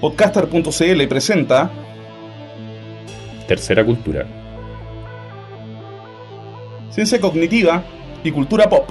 [0.00, 1.70] Podcaster.cl presenta
[3.46, 4.26] Tercera Cultura.
[6.88, 7.82] Ciencia Cognitiva
[8.24, 8.88] y Cultura Pop.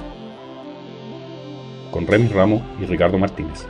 [1.90, 3.66] Con Remy Ramos y Ricardo Martínez.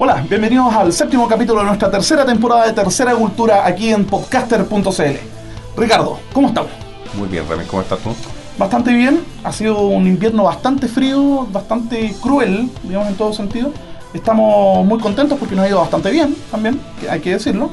[0.00, 5.80] Hola, bienvenidos al séptimo capítulo de nuestra tercera temporada de Tercera Cultura aquí en podcaster.cl.
[5.80, 6.72] Ricardo, ¿cómo estamos?
[7.16, 8.10] Muy bien, Remy, ¿cómo estás tú?
[8.58, 13.70] Bastante bien, ha sido un invierno bastante frío, bastante cruel, digamos en todo sentido.
[14.14, 17.68] Estamos muy contentos porque nos ha ido bastante bien también, que hay que decirlo.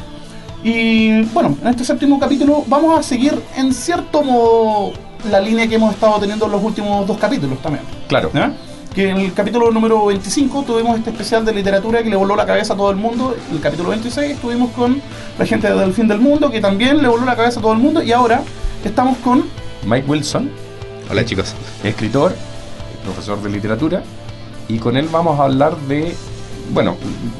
[0.63, 4.91] Y bueno, en este séptimo capítulo vamos a seguir en cierto modo
[5.29, 7.83] la línea que hemos estado teniendo en los últimos dos capítulos también.
[8.07, 8.31] Claro.
[8.93, 12.45] Que en el capítulo número 25 tuvimos este especial de literatura que le voló la
[12.45, 13.35] cabeza a todo el mundo.
[13.49, 15.01] En el capítulo 26 estuvimos con
[15.39, 17.79] la gente del fin del mundo que también le voló la cabeza a todo el
[17.79, 18.03] mundo.
[18.03, 18.41] Y ahora
[18.83, 19.45] estamos con
[19.85, 20.51] Mike Wilson,
[21.09, 21.53] Hola chicos.
[21.83, 22.35] escritor,
[23.03, 24.03] profesor de literatura,
[24.67, 26.15] y con él vamos a hablar de.
[26.73, 26.95] Bueno,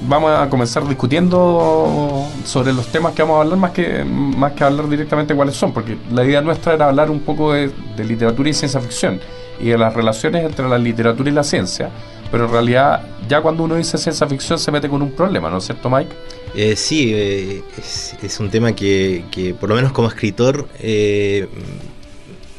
[0.10, 4.64] vamos a comenzar discutiendo sobre los temas que vamos a hablar más que más que
[4.66, 8.54] hablar directamente cuáles son, porque la idea nuestra era hablar un poco de, literatura y
[8.54, 9.22] ciencia ficción
[9.60, 11.90] y de las relaciones entre la literatura y la ciencia,
[12.30, 15.60] pero en realidad ya cuando uno dice ciencia ficción se mete con un problema, ¿no
[15.60, 16.12] es cierto, Mike?
[16.54, 21.48] Eh, sí, eh, es, es un tema que, que por lo menos como escritor eh,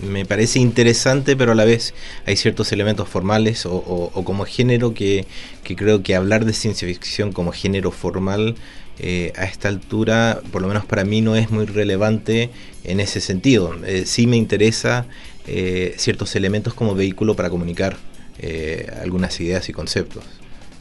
[0.02, 1.94] me parece interesante, pero a la vez
[2.26, 5.26] hay ciertos elementos formales o, como género que,
[5.64, 8.56] que creo que hablar de ciencia ficción como género formal
[8.98, 12.50] eh, a esta altura, por lo menos para mí, no es muy relevante
[12.84, 13.74] en ese sentido.
[13.86, 15.06] Eh, sí me interesa
[15.46, 17.96] eh, ciertos elementos como vehículo para comunicar
[18.38, 20.24] eh, algunas ideas y conceptos.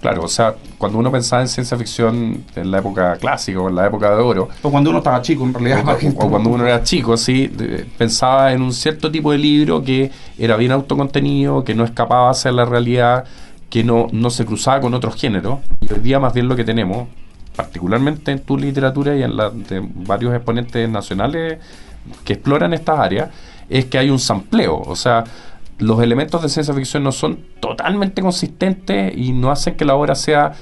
[0.01, 3.75] Claro, o sea, cuando uno pensaba en ciencia ficción en la época clásica o en
[3.75, 5.85] la época de oro, o cuando uno estaba chico en realidad.
[5.87, 9.83] o, o cuando uno era chico, sí, de- pensaba en un cierto tipo de libro
[9.83, 13.25] que era bien autocontenido, que no escapaba hacia la realidad,
[13.69, 15.59] que no, no se cruzaba con otros géneros.
[15.81, 17.07] Y hoy día más bien lo que tenemos,
[17.55, 21.59] particularmente en tu literatura y en la de varios exponentes nacionales
[22.23, 23.29] que exploran estas áreas,
[23.69, 24.81] es que hay un sampleo.
[24.81, 25.23] O sea,
[25.81, 30.15] los elementos de ciencia ficción no son totalmente consistentes y no hacen que la obra
[30.15, 30.53] sea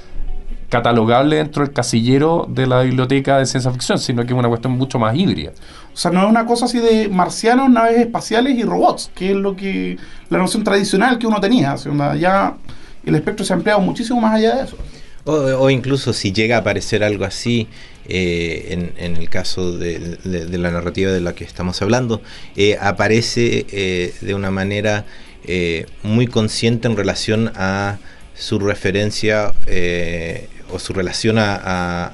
[0.69, 4.74] catalogable dentro del casillero de la biblioteca de ciencia ficción, sino que es una cuestión
[4.74, 5.52] mucho más híbrida.
[5.94, 9.35] O sea, no es una cosa así de marcianos, naves espaciales y robots, que es
[9.35, 9.97] lo que
[10.29, 11.74] la noción tradicional que uno tenía.
[11.74, 12.56] O sea, ya
[13.03, 14.78] el espectro se ha ampliado muchísimo más allá de eso.
[15.25, 17.68] O, o incluso si llega a aparecer algo así,
[18.09, 22.22] eh, en, en el caso de, de- de la narrativa de la que estamos hablando,
[22.56, 25.06] eh, aparece eh, de una manera
[25.46, 27.97] eh, muy consciente en relación a
[28.36, 32.06] su referencia eh, o su relación a, a-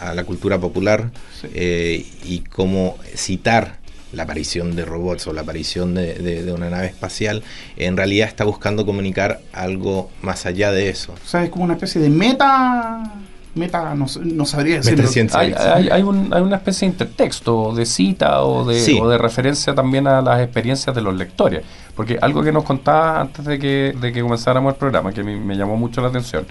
[0.00, 1.10] a- a la cultura popular
[1.40, 2.06] Sí.
[2.24, 3.78] y cómo citar
[4.12, 7.42] la aparición de robots o la aparición de, de- de una nave espacial,
[7.76, 11.12] en realidad está buscando comunicar algo más allá de eso.
[11.12, 13.12] O sea, es como una especie de meta.
[13.54, 15.04] Meta, no, no sabría decirlo.
[15.38, 18.98] Hay, hay, hay un- hay una especie de intertexto, de cita o de, Sí.
[19.00, 21.62] o de referencia también a las experiencias de los lectores.
[21.94, 25.38] Porque algo que nos contaba antes de que, de que comenzáramos el programa, que me,
[25.38, 26.44] me llamó mucho la atención,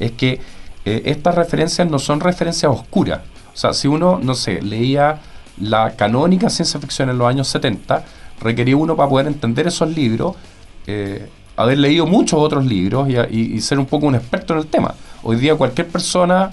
[0.00, 0.40] es que
[0.84, 3.20] eh, estas referencias no son referencias oscuras.
[3.54, 5.20] O sea, si uno, no sé, leía
[5.60, 8.04] la canónica ciencia ficción en los años 70,
[8.40, 10.34] requería uno para poder entender esos libros,
[10.86, 14.52] eh, haber leído muchos otros libros y, a- y- y ser un poco un experto
[14.54, 14.94] en el tema.
[15.22, 16.52] Hoy día cualquier persona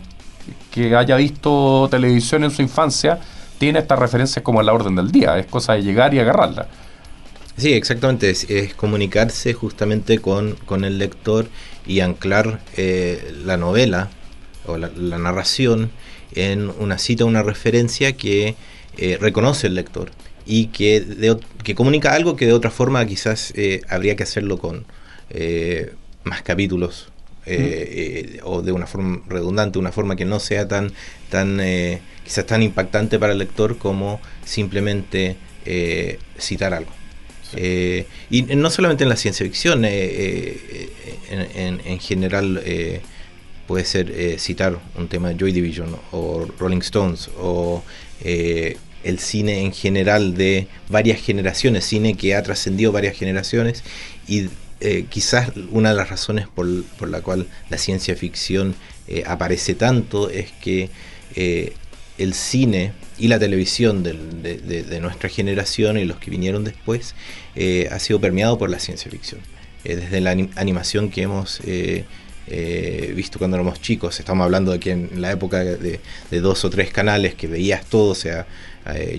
[0.72, 3.20] que haya visto televisión en su infancia
[3.58, 5.38] tiene estas referencias como la orden del día.
[5.38, 6.68] Es cosa de llegar y agarrarla.
[7.58, 11.48] Sí, exactamente, es, es comunicarse justamente con, con el lector
[11.88, 14.10] y anclar eh, la novela
[14.68, 15.92] o la, narración
[16.34, 18.56] en una cita, una referencia que
[18.98, 20.12] eh, reconoce el lector
[20.46, 24.58] y que, de que comunica algo que de otra forma quizás eh, habría que hacerlo
[24.58, 24.86] con
[25.30, 25.94] eh,
[26.24, 27.10] más capítulos
[27.46, 30.92] eh, eh, o de una forma redundante, una forma que no sea tan,
[31.30, 35.36] tan eh, quizás tan impactante para el lector como simplemente
[36.38, 36.92] citar algo.
[38.30, 40.58] Y no solamente en la ciencia ficción, en,
[41.30, 42.62] en- en general
[43.68, 47.84] puede ser citar un tema de Joy Division o Rolling Stones o
[48.24, 53.84] el cine en general de varias generaciones, cine que ha trascendido varias generaciones
[54.28, 54.50] y
[54.86, 56.68] eh, quizás una de las razones por,
[57.00, 58.76] por la cual la ciencia ficción
[59.08, 60.92] eh, aparece tanto es que
[61.36, 61.74] eh,
[62.20, 67.16] el cine y la televisión de, nuestra generación y los que vinieron después
[67.92, 69.42] ha sido permeado por la ciencia ficción.
[69.84, 71.62] Desde la anim- animación que hemos
[73.16, 76.00] visto cuando éramos chicos, estamos hablando de que en la época de,
[76.32, 78.46] dos o tres canales que veías todo, o sea,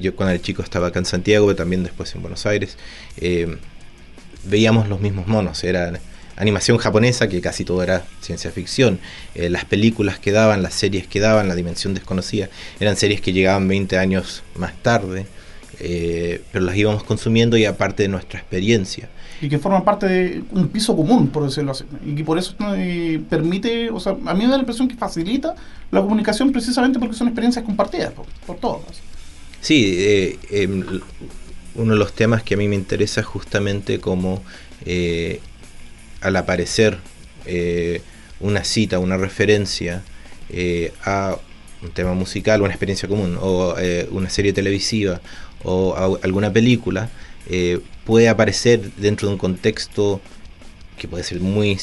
[0.00, 2.78] yo cuando era chico estaba acá en Santiago, pero también después en Buenos Aires,
[4.48, 5.93] veíamos los mismos monos, era
[6.37, 9.00] animación japonesa, que casi todo era ciencia ficción.
[9.34, 12.48] Eh, las películas que daban, las series que daban, La Dimensión Desconocida,
[12.78, 15.26] eran series que llegaban 20 años más tarde,
[15.81, 19.08] eh, pero las íbamos consumiendo y aparte de nuestra experiencia.
[19.40, 21.84] Y que forman parte de un piso común, por decirlo así.
[22.06, 24.94] Y que por eso eh, permite, o sea, a mí me da la impresión que
[24.94, 25.54] facilita
[25.90, 28.12] la comunicación precisamente porque son experiencias compartidas
[28.46, 28.82] por, todos.
[29.60, 30.84] Sí, em,
[31.76, 34.43] uno de los temas que a mí me interesa es justamente como
[36.20, 36.99] al aparecer
[37.46, 38.02] eh,
[38.40, 40.02] una cita, una referencia
[40.50, 41.38] eh, a
[41.82, 45.20] un tema musical, una experiencia común, o eh, una serie televisiva,
[45.62, 47.11] o alguna película,
[48.05, 50.20] puede aparecer dentro de un contexto
[50.99, 51.78] que puede ser muy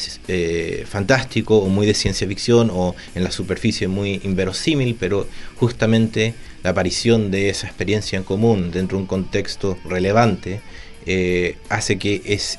[0.86, 5.26] fantástico o muy de ciencia ficción o en la superficie muy inverosímil, pero
[5.56, 10.60] justamente la aparición de esa experiencia en común dentro de un contexto relevante
[11.68, 12.58] hace que es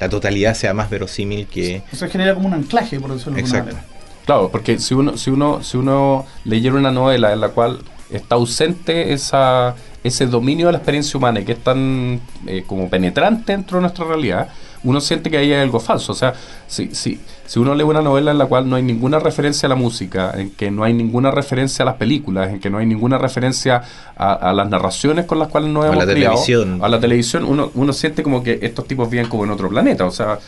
[0.00, 1.82] la totalidad sea más verosímil que...
[1.92, 3.84] O sea, genera como un anclaje, por decirlo de alguna manera.
[4.28, 7.80] Claro, porque si uno, si uno, si uno leyera una novela en la cual
[8.10, 9.74] está ausente esa,
[10.04, 13.82] ese dominio de la experiencia humana y que es tan eh, como penetrante dentro de
[13.82, 14.48] nuestra realidad,
[14.84, 16.12] uno siente que ahí hay algo falso.
[16.12, 16.34] O sea,
[16.66, 17.18] si, si,
[17.48, 20.32] si uno lee una novela en la cual no hay ninguna referencia a la música,
[20.36, 23.82] en que no hay ninguna referencia a las películas, en que no hay ninguna referencia
[24.14, 26.78] a, las narraciones con las cuales nos hemos a la televisión.
[26.82, 30.04] a la televisión, uno, uno siente como que estos tipos viven como en otro planeta.
[30.04, 30.38] O sea,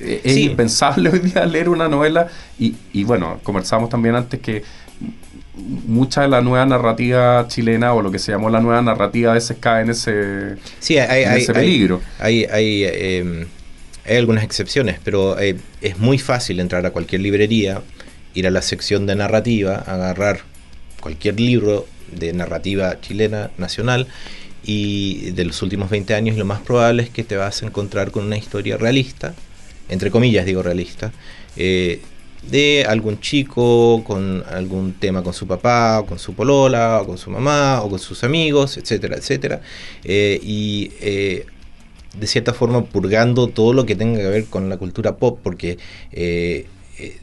[0.00, 2.26] e, es impensable hoy día leer una novela
[2.58, 4.64] y, y bueno, conversábamos también antes que
[5.86, 9.34] mucha de la nueva narrativa chilena o lo que se llamó la nueva narrativa a
[9.34, 12.00] veces cae en ese, sí, hay, hay, peligro.
[12.18, 13.46] Hay, hay, em,
[14.04, 17.82] hay algunas excepciones, pero eh, es muy fácil entrar a cualquier librería,
[18.34, 20.40] ir a la sección de narrativa, agarrar
[21.00, 24.06] cualquier libro de narrativa chilena nacional
[24.64, 28.10] y de los últimos 20 años lo más probable es que te vas a encontrar
[28.10, 29.34] con una historia realista,
[29.88, 31.12] entre comillas digo realista,
[31.56, 32.00] eh,
[32.42, 37.18] de algún chico con algún tema con su papá, o con su polola, o con
[37.18, 39.60] su mamá, o con sus amigos, etcétera, etcétera.
[40.04, 40.90] Eh, y
[42.14, 45.78] de cierta forma purgando todo lo que tenga que ver con la cultura pop, porque
[46.12, 46.66] eh,
[46.98, 47.18] eh,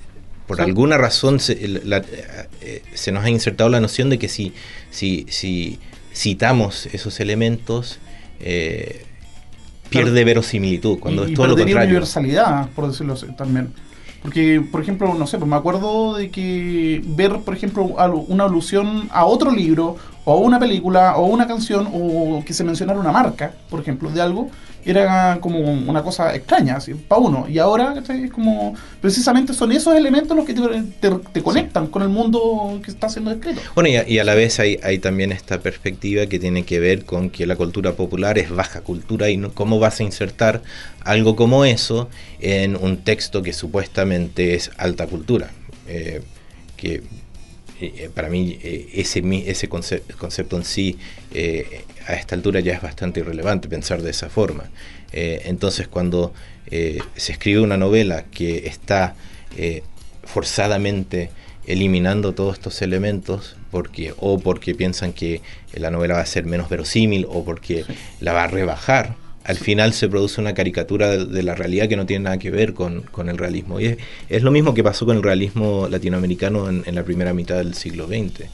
[0.47, 4.53] por alguna razón se, eh, se, nos ha insertado la noción de que si,
[4.89, 5.79] si, si
[6.13, 7.99] citamos esos elementos,
[9.89, 11.89] pierde verosimilitud, cuando es todo lo contrario.
[11.89, 13.73] universalidad, por decirlo así, también.
[14.21, 19.09] Porque, por ejemplo, no sé, pues me acuerdo de que ver, por ejemplo, una alusión
[19.11, 19.97] a otro libro,
[20.29, 24.21] o una película, o una canción, o que se mencionara una marca, por ejemplo, de
[24.21, 24.51] algo,
[24.83, 27.45] era como una cosa extraña para uno.
[27.47, 32.77] Y ahora es como precisamente son esos elementos los que te, conectan con el mundo
[32.83, 33.61] que está siendo descrito.
[33.73, 37.29] Bueno, y a, la vez hay, hay, también esta perspectiva que tiene que ver con
[37.29, 40.61] que la cultura popular es baja cultura y no, cómo vas a insertar
[41.05, 42.09] algo como eso
[42.41, 45.51] en un texto que supuestamente es alta cultura.
[45.87, 46.21] Eh,
[46.75, 47.01] que
[47.79, 50.97] eh, para mí eh, ese, ese concepto en sí
[51.33, 54.69] eh, a esta altura ya es bastante irrelevante pensar de esa forma.
[55.11, 56.33] entonces cuando
[56.69, 59.15] se escribe una novela que está
[60.23, 61.29] forzadamente
[61.65, 65.41] eliminando todos estos elementos porque o porque piensan que
[65.73, 67.85] la novela va a ser menos verosímil o porque
[68.19, 69.15] la va a rebajar
[69.47, 72.73] al final se produce una caricatura de, la realidad que no tiene nada que ver
[72.73, 73.79] con, el realismo.
[73.79, 77.73] Y es, lo mismo que pasó con el realismo latinoamericano en, la primera mitad del
[77.73, 78.49] siglo XX,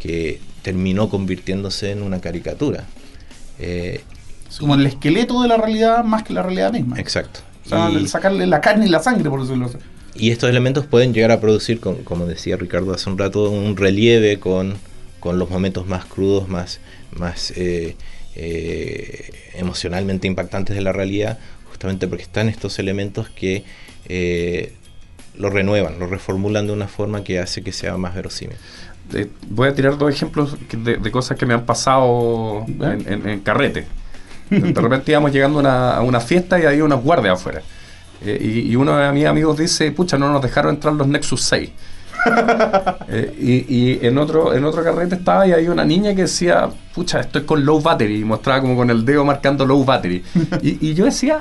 [0.00, 2.86] que terminó convirtiéndose en una caricatura.
[3.58, 4.00] Eh,
[4.48, 6.98] es como el esqueleto de la realidad más que la realidad misma.
[6.98, 7.40] Exacto.
[7.66, 9.76] O sea, sacarle la carne y la sangre, por decirlo así.
[10.14, 14.40] Y estos elementos pueden llegar a producir, como, decía Ricardo hace un rato, un relieve
[14.40, 14.76] con,
[15.22, 16.80] los momentos más crudos, más,
[17.12, 17.96] más eh,
[18.40, 23.64] eh, emocionalmente impactantes de la realidad, justamente porque están estos elementos que
[24.08, 24.72] eh,
[25.36, 28.56] lo renuevan, lo reformulan de una forma que hace que sea más verosímil.
[29.48, 33.86] voy a tirar dos ejemplos de, cosas que me han pasado en, carrete.
[34.50, 37.62] De repente íbamos llegando a una fiesta y había unos guardias afuera.
[38.24, 41.42] Eh, y, y, uno de mis amigos dice, pucha, no nos dejaron entrar los Nexus
[41.42, 41.70] 6.
[43.10, 47.20] Eh, y, en otro en otro carrete estaba y hay una niña que decía, pucha,
[47.20, 50.22] estoy con low battery, y mostraba como con el dedo marcando low battery.
[50.62, 51.40] y, yo decía,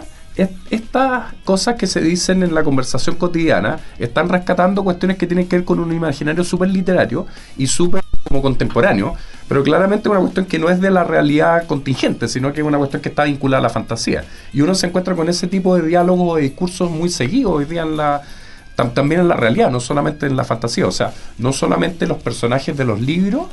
[0.69, 5.57] estas cosas que se dicen en la conversación cotidiana están rescatando cuestiones que tienen que
[5.57, 7.25] ver con un imaginario súper literario
[7.57, 9.15] y súper como contemporáneo,
[9.47, 12.77] pero claramente una cuestión que no es de la realidad contingente, sino que es una
[12.77, 14.25] cuestión que está vinculada a la fantasía.
[14.53, 17.83] Y uno se encuentra con ese tipo de diálogo, de discursos muy seguidos hoy día
[17.83, 18.21] en la
[18.93, 20.87] también en la realidad, no solamente en la fantasía.
[20.87, 23.47] O sea, no solamente los personajes de los libros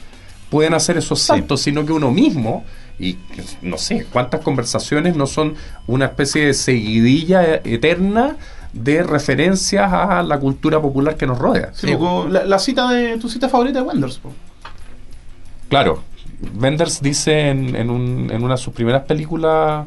[0.51, 2.65] pueden hacer esos saltos, sino que uno mismo,
[2.99, 3.17] y
[3.63, 5.55] no sé, cuántas conversaciones no son
[5.87, 8.37] una especie de seguidilla eterna
[8.73, 11.71] de referencias a la cultura popular que nos rodea.
[11.75, 11.97] Sí,
[12.29, 14.19] la, la cita de tu cita favorita de Wenders.
[14.19, 14.33] po.
[15.69, 16.03] Claro,
[16.61, 19.87] Wenders dice en, en, un- en una de sus primeras películas,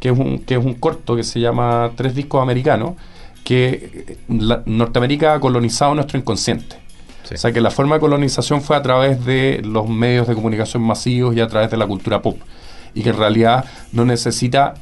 [0.00, 2.94] que es, un, que es un corto que se llama Tres discos americanos,
[3.50, 6.76] que la- Norteamérica ha colonizado nuestro inconsciente.
[7.24, 7.34] Sí.
[7.34, 10.84] O sea que la forma de colonización fue a través de los medios de comunicación
[10.84, 12.38] masivos y a través de la cultura pop.
[12.94, 14.74] Y que en realidad no necesita,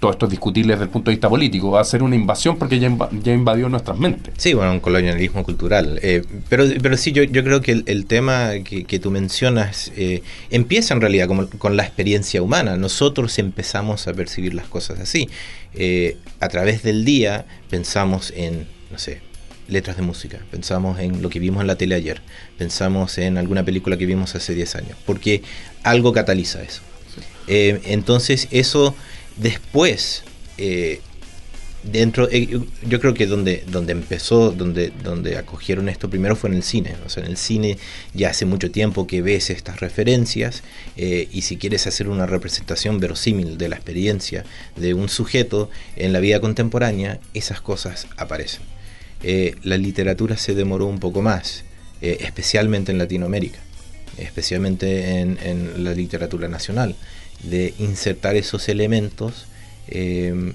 [0.00, 2.96] todo esto es discutible desde el punto de vista político, hacer una invasión porque ya,
[3.22, 4.32] ya invadió nuestras mentes.
[4.36, 5.98] Sí, bueno, un colonialismo cultural.
[6.02, 9.90] Eh, pero, pero sí, yo, yo creo que el, el tema que, que tú mencionas
[9.96, 12.76] eh, empieza en realidad como, con la experiencia humana.
[12.76, 15.28] Nosotros empezamos a percibir las cosas así.
[15.74, 19.20] Eh, a través del día pensamos en, no sé,
[19.66, 22.22] letras de música, pensamos en lo que vimos en la tele ayer,
[22.56, 25.42] pensamos en alguna película que vimos hace 10 años, porque
[25.82, 26.80] algo cataliza eso.
[27.46, 28.94] Entonces eso
[29.38, 30.24] después
[30.58, 31.00] eh,
[31.84, 32.48] dentro eh,
[32.88, 36.96] yo- creo que donde donde empezó donde donde acogieron esto primero fue en el cine.
[37.06, 37.78] O sea en el cine
[38.14, 40.62] ya hace mucho tiempo que ves estas referencias
[40.96, 44.44] eh, y si quieres hacer una representación verosímil de la experiencia
[44.76, 48.62] de un sujeto en la vida contemporánea esas cosas aparecen.
[49.62, 51.64] La literatura se demoró un poco más
[52.00, 53.58] especialmente en Latinoamérica
[54.16, 56.94] especialmente en, en la literatura nacional
[57.42, 59.46] de insertar esos elementos
[59.88, 60.52] eh,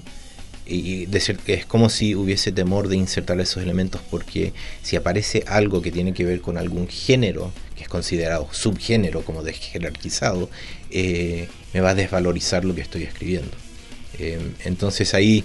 [0.66, 5.44] y decir que es como si hubiese temor de insertar esos elementos porque si aparece
[5.46, 10.48] algo que tiene que ver con algún género que es considerado subgénero como desjerarquizado
[10.90, 13.50] eh, me va a desvalorizar lo que estoy escribiendo.
[14.18, 15.44] Eh, entonces ahí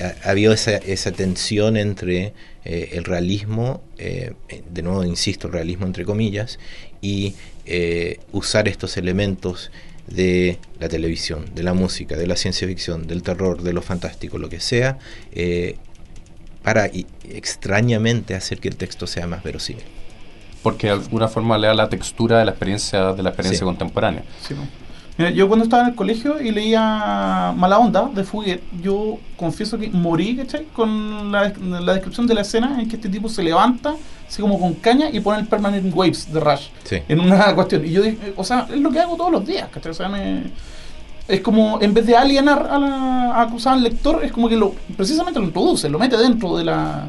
[0.00, 2.32] ha, ha habido esa, tensión entre
[2.64, 4.32] eh, el realismo eh,
[4.70, 6.58] de nuevo insisto el realismo entre comillas
[7.00, 9.70] y eh, usar estos elementos
[10.08, 14.38] de la televisión, de la música, de la ciencia ficción, del terror, de lo fantástico,
[14.38, 14.98] lo que sea,
[15.32, 15.76] eh,
[16.62, 19.84] para y- extrañamente hacer que el texto sea más verosímil.
[20.62, 23.64] Porque de alguna forma le da la textura de la experiencia, de la experiencia Sí.
[23.64, 24.24] contemporánea.
[24.46, 24.54] Sí.
[25.18, 29.76] Mira, yo cuando estaba en el colegio y leía Mala Onda de Fuguet, yo confieso
[29.76, 30.66] que morí, ¿cachai?
[30.72, 33.96] Con la, la descripción de la escena en que este tipo se levanta,
[34.28, 36.98] así como con caña, y pone el Permanent Waves de Rush Sí.
[37.08, 37.84] en una cuestión.
[37.84, 39.90] Y yo dije, o sea, es lo que hago todos los días, ¿cachai?
[39.90, 40.44] O sea, me-
[41.26, 44.56] es como, en vez de alienar a la- a acusar al lector, es como que
[44.56, 47.06] lo precisamente lo introduce, lo mete dentro de la,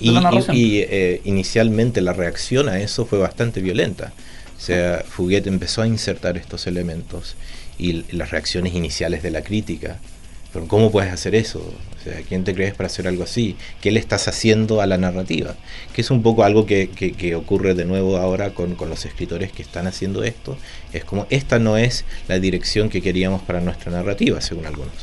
[0.00, 0.56] de Y, la y- narración.
[0.56, 4.12] y, eh, inicialmente la reacción a eso fue bastante violenta.
[4.64, 7.36] O sea, Fuguet empezó a insertar estos elementos
[7.76, 9.98] y las reacciones iniciales de la crítica.
[10.54, 11.58] Pero ¿cómo puedes hacer eso?
[11.58, 13.56] O sea, ¿quién te crees para hacer algo así?
[13.82, 15.54] ¿Qué le estás haciendo a la narrativa?
[15.92, 19.60] Que es un poco algo que, ocurre de nuevo ahora con, con los escritores que
[19.60, 20.56] están haciendo esto.
[20.94, 24.94] Es como, esta no es la dirección que queríamos para nuestra narrativa, según algunos.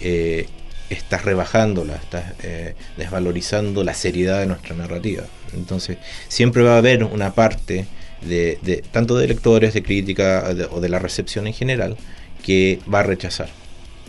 [0.00, 0.46] Eh,
[0.88, 5.24] estás rebajándola, estás eh, desvalorizando la seriedad de nuestra narrativa.
[5.52, 7.84] Entonces, siempre va a haber una parte
[8.26, 11.96] de, de- tanto de lectores, de crítica de- o de la recepción en general
[12.42, 13.48] que va a rechazar.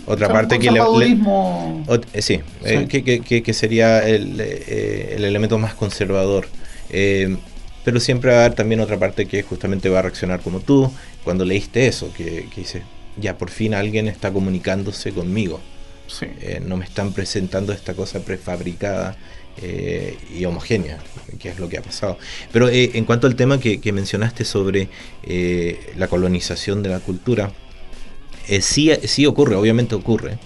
[0.07, 1.17] Otra O sea, parte que le, le-
[2.13, 2.87] eh, sí, eh, Sí.
[2.87, 6.47] que, que- que- que sería el, eh, el elemento más conservador.
[7.83, 10.91] Pero siempre va a haber también otra parte que justamente va a reaccionar como tú
[11.23, 12.81] cuando leíste eso, que, que dice,
[13.17, 15.59] ya por fin alguien está comunicándose conmigo.
[16.07, 16.25] Sí.
[16.65, 19.15] No me están presentando esta cosa prefabricada
[19.61, 20.99] eh, y homogénea,
[21.39, 22.17] que es lo que ha pasado.
[22.51, 24.89] Pero eh, en cuanto al tema que, que mencionaste sobre
[25.23, 27.51] eh, la colonización de la cultura,
[28.47, 30.37] eh, sí, ocurre, obviamente ocurre,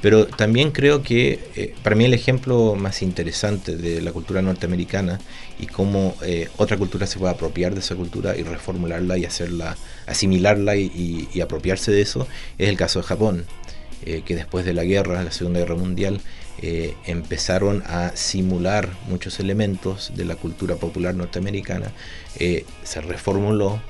[0.00, 5.20] pero también creo que eh, para mí el ejemplo más interesante de la cultura norteamericana
[5.60, 6.16] y cómo
[6.56, 9.76] otra cultura se puede apropiar de esa cultura y reformularla y hacerla,
[10.06, 12.26] asimilarla y, apropiarse de eso,
[12.58, 13.44] es el caso de Japón,
[14.02, 16.20] que después de la guerra, la Segunda Guerra Mundial,
[16.60, 21.92] eh, empezaron a simular muchos elementos de la cultura popular norteamericana,
[22.38, 23.80] eh, se reformuló,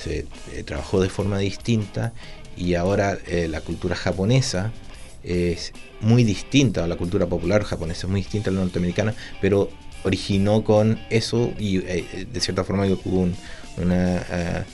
[0.00, 2.12] se eh, trabajó de forma distinta
[2.56, 4.72] y ahora la cultura japonesa
[5.24, 9.70] es muy distinta, o la cultura popular japonesa es muy distinta a la norteamericana, pero
[10.04, 13.36] originó con eso y de cierta forma hubo un-
[13.78, 14.64] una, ah,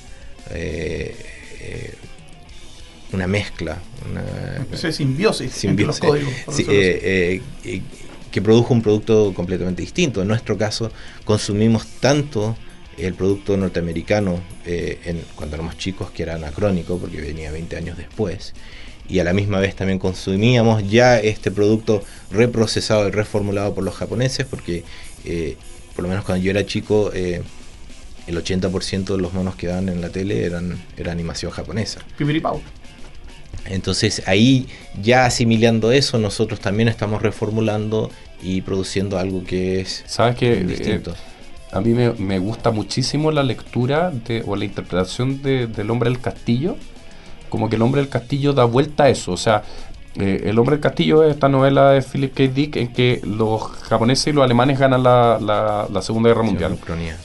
[3.13, 3.79] una mezcla,
[4.11, 6.33] una, Una especie de simbiosis, entre simbiosis, los códigos.
[6.51, 7.83] sí, eh, eh, eh,
[8.31, 10.23] que produjo un producto completamente distinto.
[10.23, 10.91] En nuestro caso,
[11.25, 12.57] consumimos tanto
[12.99, 17.97] el producto norteamericano eh, en, cuando éramos chicos, que era anacrónico, porque venía 20 años
[17.97, 18.55] después,
[19.09, 23.95] y a la misma vez también consumíamos ya este producto reprocesado y reformulado por los
[23.95, 24.85] japoneses, porque
[25.25, 25.57] eh,
[25.95, 27.43] por lo menos cuando yo era chico, eh,
[28.27, 32.01] el 80% de los monos que daban en la tele eran, era animación japonesa.
[32.19, 32.61] Pipiripau.
[33.69, 34.67] Entonces ahí
[35.03, 38.11] ya asimilando eso, nosotros también estamos reformulando
[38.43, 41.15] y produciendo algo que es ¿Sabes que distinto.
[41.73, 46.09] a mí me, me gusta muchísimo la lectura de, o la interpretación de- del hombre
[46.11, 46.77] del castillo.
[47.49, 49.33] Como que el hombre del castillo da vuelta a eso.
[49.33, 49.63] O sea,
[50.19, 52.43] eh, El hombre del castillo es esta novela de Philip K.
[52.49, 56.73] Dick en que los japoneses y los alemanes ganan la, la- la Segunda Guerra Mundial.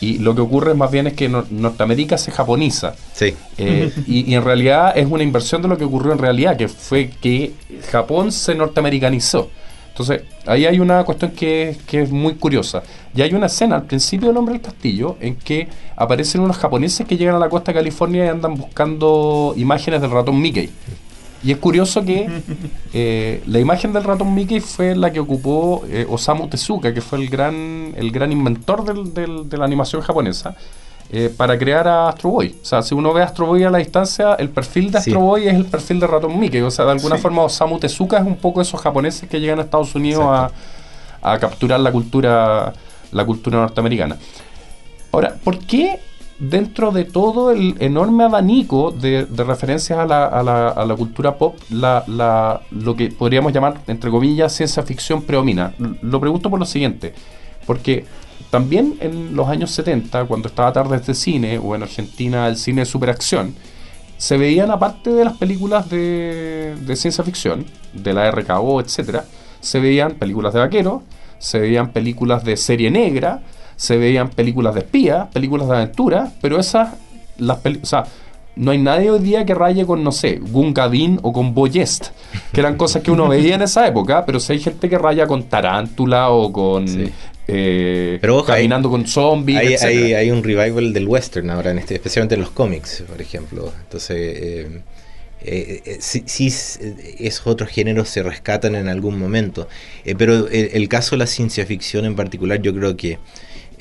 [0.01, 2.93] Y lo que ocurre más bien es que Nor- Norteamérica se japoniza.
[3.13, 6.55] Sí, Eh, y, y en realidad es una inversión de lo que ocurrió en realidad,
[6.57, 7.53] que fue que
[7.91, 9.49] Japón se norteamericanizó.
[9.89, 12.81] Entonces, ahí hay una cuestión que, es- que es muy curiosa.
[13.15, 17.05] Y hay una escena al principio del Hombre del Castillo en que aparecen unos japoneses
[17.05, 20.69] que llegan a la costa de California y andan buscando imágenes del ratón Mickey.
[21.43, 22.29] Y es curioso que
[22.93, 27.19] eh, la imagen del ratón Mickey fue la que ocupó eh, Osamu Tezuka, que fue
[27.19, 30.55] el gran, el gran inventor del- del- de la animación japonesa,
[31.11, 32.55] eh, para crear a Astro Boy.
[32.61, 35.09] O sea, si uno ve a Astro Boy a la distancia, el perfil de Sí.
[35.11, 36.61] Astro Boy es el perfil de ratón Mickey.
[36.61, 37.21] O sea, de alguna Sí.
[37.21, 40.49] forma Osamu Tezuka es un poco esos japoneses que llegan a Estados Unidos a,
[41.21, 42.73] a capturar la cultura,
[43.11, 44.17] la cultura norteamericana.
[45.11, 45.99] Ahora, ¿por qué
[46.39, 51.37] dentro de todo el enorme abanico de, referencias a la, a la- a la cultura
[51.37, 55.73] pop, la, la- lo que podríamos llamar, entre comillas, ciencia ficción predomina?
[56.01, 57.13] Lo pregunto por lo siguiente,
[57.65, 58.05] porque
[58.49, 62.81] también en los años 70, cuando estaba Tardes de Cine, o en Argentina el cine
[62.81, 63.55] de superacción,
[64.17, 69.25] se veían aparte de las películas de, de ciencia ficción, de la RKO, etcétera,
[69.59, 71.01] se veían películas de vaqueros,
[71.39, 73.41] se veían películas de serie negra,
[73.83, 76.93] se veían películas de espías, películas de aventura, pero esas,
[77.37, 78.05] las o sea,
[78.55, 82.07] no hay nadie hoy día que raye con, no sé, Gunga Din o con Boyest,
[82.53, 85.27] que eran cosas que uno veía en esa época, pero si hay gente que raya
[85.27, 87.11] con Tarántula o con Sí.
[87.47, 91.71] eh, Pero ojo, hay- Caminando con Zombies, hay, hay, hay un revival del western ahora,
[91.71, 93.69] en este, especialmente en los cómics, por ejemplo.
[93.83, 94.81] Entonces, eh,
[95.45, 96.47] eh, eh, sí,
[97.19, 99.67] esos otros géneros se rescatan en algún momento.
[100.17, 103.17] Pero el, el caso de la ciencia ficción en particular, yo creo que,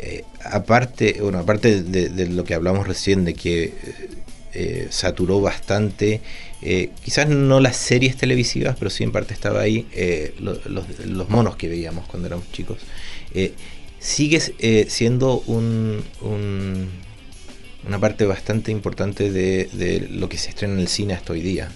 [0.05, 3.73] eh, aparte, bueno, aparte de, lo que hablamos recién, de que eh,
[4.55, 6.21] eh, saturó bastante,
[7.05, 9.87] quizás no las series televisivas, pero sí en parte estaba ahí,
[10.41, 12.79] lo- los, monos que veíamos cuando éramos chicos.
[13.99, 14.41] Sigue
[14.89, 16.89] siendo un, un-
[17.87, 21.41] una parte bastante importante de, de lo que se estrena en el cine hasta hoy
[21.41, 21.69] día.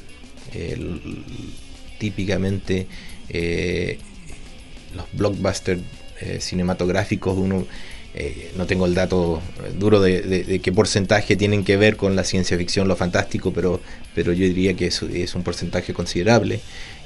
[1.99, 2.87] Típicamente
[4.95, 5.81] los blockbusters
[6.41, 7.67] cinematográficos, uno
[8.19, 9.43] eh, no tengo el dato
[9.79, 13.81] duro de, qué porcentaje tienen que ver con la ciencia ficción, lo fantástico, pero,
[14.15, 16.61] pero yo diría que es, es un porcentaje considerable.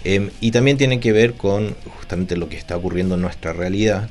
[0.05, 4.09] Em, y también tiene que ver con justamente lo que está ocurriendo en nuestra realidad,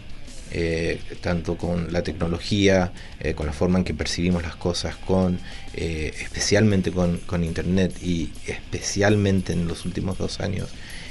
[0.51, 5.39] eh, tanto con la tecnología, eh, con la forma en que percibimos las cosas, con
[5.73, 10.69] eh, especialmente con, Internet y especialmente en los últimos dos años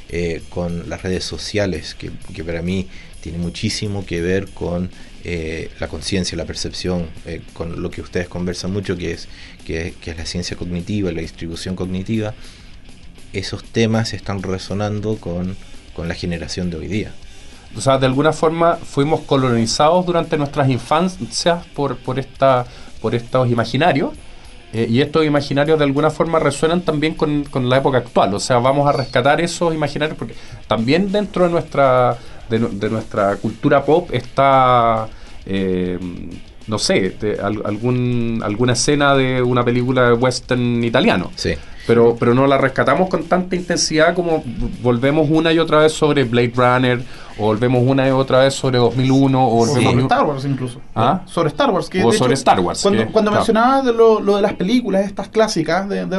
[0.09, 2.11] eh, con las redes sociales, que,
[2.45, 2.89] para mí
[3.21, 4.91] tiene muchísimo que ver con
[5.79, 7.07] la conciencia, la percepción,
[7.53, 9.29] con lo que ustedes conversan mucho, que es,
[9.67, 12.33] que, que es la ciencia cognitiva, la distribución cognitiva.
[13.35, 15.55] Esos temas están resonando con,
[15.95, 17.13] con la generación de hoy día.
[17.77, 22.67] O sea, de alguna forma fuimos colonizados durante nuestras infancias por, por, esta,
[23.01, 24.13] por estos imaginarios.
[24.73, 28.35] eh, y estos imaginarios de alguna forma resuenan también con, con la época actual.
[28.35, 30.35] O sea, vamos a rescatar esos imaginarios porque
[30.67, 32.19] también dentro de nuestra,
[32.51, 35.09] de, de nuestra cultura pop está,
[35.47, 35.99] eh,
[36.67, 37.17] no sé,
[37.65, 41.55] algún, alguna escena de una película de western italiano Sí.
[41.89, 44.45] Pero, pero no la rescatamos con tanta intensidad como
[44.83, 47.03] volvemos una y otra vez sobre Blade Runner,
[47.39, 50.81] o volvemos una y otra vez sobre 2001, o sobre Star Wars incluso.
[50.95, 51.23] ¿Ah?
[51.25, 51.89] Sobre Star Wars.
[51.89, 53.41] Que O sobre hecho, Star Wars, Cuando, que- cuando claro.
[53.41, 56.19] mencionabas de lo, lo de las películas, estas clásicas de, de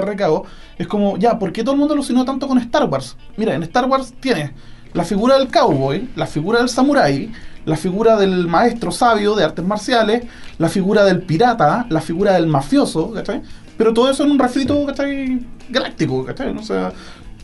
[0.80, 3.16] es como, ya, ¿por qué todo el mundo alucinó tanto con Star Wars?
[3.38, 4.52] Mira, en Star Wars tienes
[4.94, 7.32] la figura del cowboy, la figura del samurái,
[7.66, 10.24] la figura del maestro sabio de artes marciales,
[10.58, 13.42] la figura del pirata, la figura del mafioso, ¿cachai?
[13.80, 15.40] Pero todo eso en un refrito, ¿cachai?
[15.70, 16.50] Galáctico, ¿cachai?
[16.56, 16.92] O sea,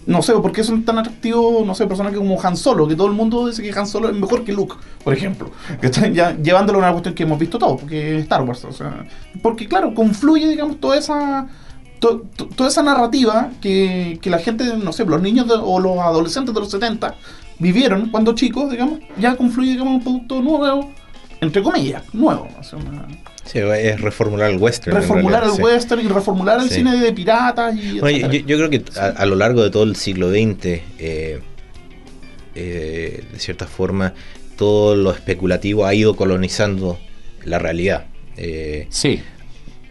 [0.06, 2.88] no sé, ¿por qué son tan atractivos, no sé, personajes como Han Solo?
[2.88, 5.50] Que todo el mundo dice que Han Solo es mejor que Luke, por ejemplo.
[5.80, 8.72] Que están ya llevándolo a una cuestión que hemos visto todos, porque Star Wars, o
[8.74, 9.06] sea.
[9.42, 11.48] Porque, claro, confluye, digamos, toda esa.
[12.00, 15.80] to- to- toda esa narrativa que, que la gente, no sé, los niños de- o
[15.80, 17.16] los adolescentes de los 70
[17.58, 20.92] vivieron cuando chicos, digamos, ya confluye, digamos, un producto nuevo,
[21.40, 22.48] entre comillas, nuevo.
[22.60, 23.08] o sea, una-
[23.46, 24.96] Sí, es reformular el western.
[24.98, 25.62] reformular el sí.
[25.62, 26.76] western y reformular el Sí.
[26.76, 29.84] cine de piratas y Bueno, yo, yo creo que a, a lo largo de todo
[29.84, 30.66] el siglo XX,
[31.00, 31.40] eh,
[32.56, 34.14] eh, de cierta forma,
[34.58, 37.00] todo lo especulativo ha ido colonizando
[37.44, 38.06] la realidad.
[38.38, 39.22] Eh, Sí,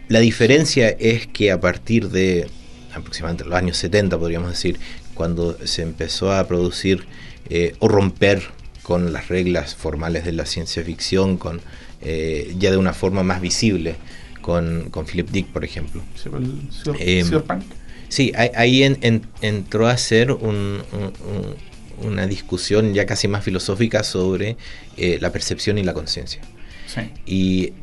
[0.09, 2.47] la diferencia es que a partir de
[2.93, 4.79] aproximadamente los años 70, podríamos decir,
[5.13, 7.05] cuando se empezó a producir
[7.49, 8.41] eh, o romper
[8.81, 11.61] con las reglas formales de la ciencia ficción, con
[12.05, 13.95] eh, ya de una forma más visible,
[14.41, 16.01] con, con Philip Dick, por ejemplo.
[16.21, 17.63] Cyber- Em, cyberpunk.
[18.09, 23.27] Sí, ahí, ahí en- en- entró a ser un- un- un- una discusión ya casi
[23.27, 24.57] más filosófica sobre
[24.97, 26.41] eh, la percepción y la conciencia.
[26.87, 27.01] Sí.
[27.25, 27.73] Y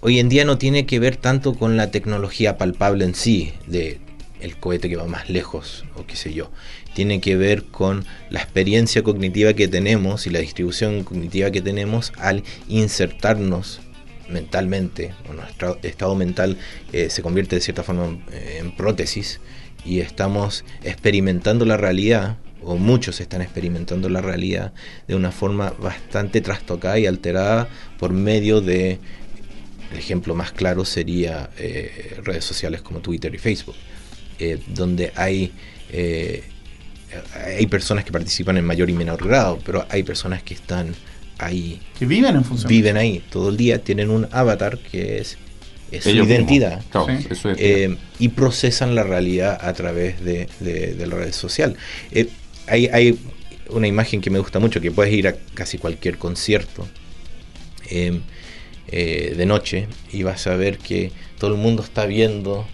[0.00, 3.98] hoy en día no tiene que ver tanto con la tecnología palpable en sí, de
[4.40, 6.50] el cohete que va más lejos o qué sé yo.
[6.98, 12.12] Tiene que ver con la experiencia cognitiva que tenemos y la distribución cognitiva que tenemos
[12.18, 13.78] al insertarnos
[14.28, 16.58] mentalmente, o nuestro estado mental
[16.92, 19.38] eh, se convierte de cierta forma eh, en prótesis
[19.84, 24.72] y estamos experimentando la realidad, o muchos están experimentando la realidad
[25.06, 27.68] de una forma bastante trastocada y alterada
[28.00, 28.98] por medio de,
[29.92, 33.76] el ejemplo más claro sería eh, redes sociales como Twitter y Facebook,
[34.74, 35.52] donde hay,
[37.34, 40.94] hay personas que participan en mayor y menor grado, pero hay personas que están
[41.38, 42.68] ahí Que viven en función.
[42.68, 45.38] viven ahí todo el día, tienen un avatar que es,
[45.90, 46.82] es su identidad.
[46.90, 47.26] Claro, Sí.
[47.30, 47.58] eso es.
[47.60, 51.76] eh, y procesan la realidad a través de, de- de la red social.
[52.10, 52.28] Eh,
[52.66, 53.18] hay, hay
[53.70, 56.86] una imagen que me gusta mucho, que puedes ir a casi cualquier concierto
[57.90, 58.20] eh,
[58.90, 62.66] eh, de noche y vas a ver que todo el mundo está viendo,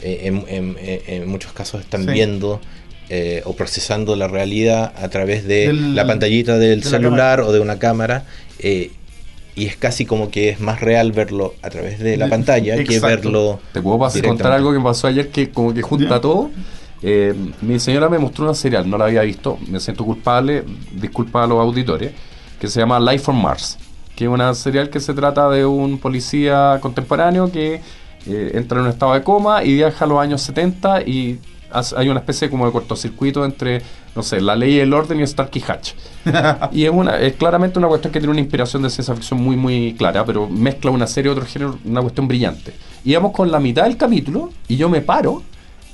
[0.00, 2.10] eh, en, en- en- en muchos casos están Sí.
[2.12, 2.60] viendo
[3.08, 7.40] eh, o procesando la realidad a través de Del- la pantallita del de la celular
[7.40, 8.24] o de una cámara.
[8.58, 8.90] eh,
[9.54, 12.74] y es casi como que es más real verlo a través de la De- pantalla
[12.76, 13.06] que exacto.
[13.30, 13.60] verlo.
[13.74, 16.20] Te puedo pas- contar algo que me pasó ayer que como que junta Ya.
[16.22, 16.50] todo.
[17.02, 20.62] Eh, mi señora me mostró una serial, no la había visto, me siento culpable,
[20.94, 22.12] disculpa a los auditores,
[22.60, 23.76] que se llama Life from Mars,
[24.16, 27.80] que es una serial que se trata de un policía contemporáneo que
[28.24, 31.38] eh, entra en un estado de coma y viaja a los años 70 y
[31.96, 33.82] hay una especie como de cortocircuito entre,
[34.14, 35.92] no sé, la ley y el orden y Starkey Hatch.
[36.72, 39.56] y es, una, es claramente una cuestión que tiene una inspiración de ciencia ficción muy,
[39.56, 42.74] muy clara, pero mezcla una serie de otros géneros, una cuestión brillante.
[43.04, 45.42] Íbamos con la mitad del capítulo y yo me paro,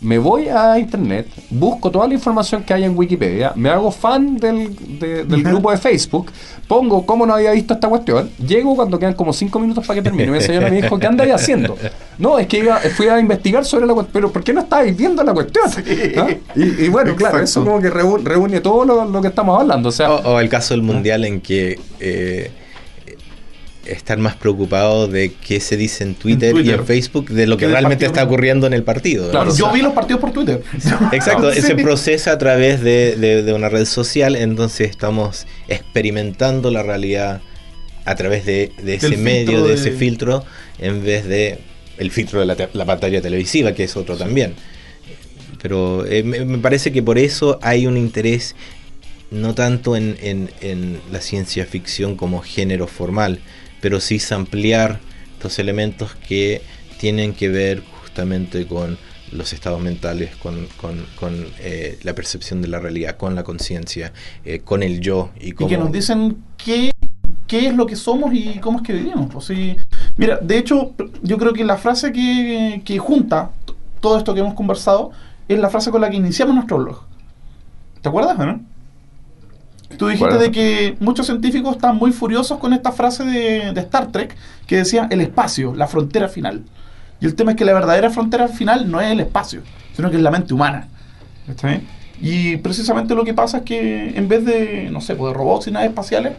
[0.00, 4.36] me voy a internet, busco toda la información que hay en Wikipedia, me hago fan
[4.36, 6.30] del, de- del grupo de Facebook,
[6.68, 10.02] pongo cómo no había visto esta cuestión, llego cuando quedan como cinco minutos para que
[10.02, 11.76] termine, mi señora me dijo, ¿qué andáis haciendo?
[12.18, 14.96] No, es que iba- fui a investigar sobre la cuestión, pero ¿por qué no estabais
[14.96, 15.66] viendo la cuestión?
[16.16, 16.26] ¿Ah?
[16.56, 19.88] Y, y bueno, claro, eso como que reú- reúne todo lo, lo que estamos hablando,
[19.88, 20.10] o sea...
[20.12, 22.50] O, o el caso del mundial en que eh,
[23.88, 26.74] están más preocupados de qué se dice en Twitter, y Twitter.
[26.80, 29.30] en Facebook de lo que realmente está ocurriendo en el partido.
[29.30, 30.62] Claro, Yo vi los partidos por Twitter.
[31.12, 31.62] Exacto, Sí.
[31.62, 37.40] se procesa a través de, de- de una red social, entonces estamos experimentando la realidad
[38.04, 40.44] a través de, de ese Del medio, de de- ese filtro,
[40.78, 41.58] en vez de
[41.98, 44.54] el filtro de la, te- la pantalla televisiva, que es otro también.
[45.60, 48.54] Pero eh, me, me parece que por eso hay un interés
[49.30, 53.40] no tanto en, en- en la ciencia ficción como género formal,
[53.80, 55.00] pero sí ampliar
[55.34, 56.62] estos elementos que
[56.98, 58.98] tienen que ver justamente con
[59.30, 64.12] los estados mentales, con, con- con, eh, la percepción de la realidad, con la conciencia,
[64.44, 65.68] eh, con el yo y y cómo...
[65.68, 66.90] que nos dicen qué,
[67.46, 69.30] qué es lo que somos y cómo es que vivimos.
[69.32, 69.76] Pues sí.
[70.16, 73.50] Mira, de hecho, yo creo que la frase que, que junta
[74.00, 75.10] todo esto que hemos conversado
[75.46, 77.02] es la frase con la que iniciamos nuestro blog.
[78.00, 78.60] ¿Te acuerdas, no?
[79.96, 80.44] Tú dijiste Acuerdo.
[80.44, 84.76] de que muchos científicos están muy furiosos con esta frase de, de Star Trek que
[84.76, 86.62] decía el espacio, la frontera final.
[87.20, 89.62] Y el tema es que la verdadera frontera final no es el espacio,
[89.96, 90.88] sino que es la mente humana.
[91.48, 91.86] ¿Está bien?
[92.20, 95.68] Y precisamente lo que pasa es que en vez de, no sé, pues, de robots
[95.68, 96.34] y naves espaciales,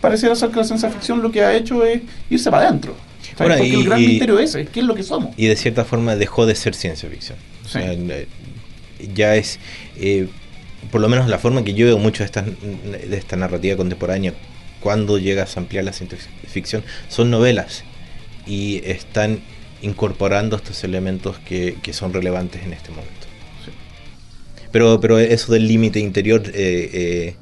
[0.00, 2.94] pareciera ser que la ciencia ficción lo que ha hecho es irse para adentro.
[3.38, 5.30] Bueno, Porque y- el gran y- misterio es ese, ¿qué es lo que somos?
[5.36, 7.36] y de cierta forma dejó de ser ciencia ficción.
[7.64, 7.92] O sea,
[9.14, 9.58] ya es,
[9.96, 10.28] eh,
[10.90, 14.34] por lo menos la forma que yo veo mucho de esta, de esta narrativa contemporánea,
[14.80, 17.84] cuando llegas a ampliar la ciencia ficción, son novelas
[18.46, 19.40] y están
[19.82, 23.26] incorporando estos elementos que, que son relevantes en este momento.
[23.64, 23.70] Sí.
[24.72, 27.36] Pero, pero eso del límite interior, eh, eh,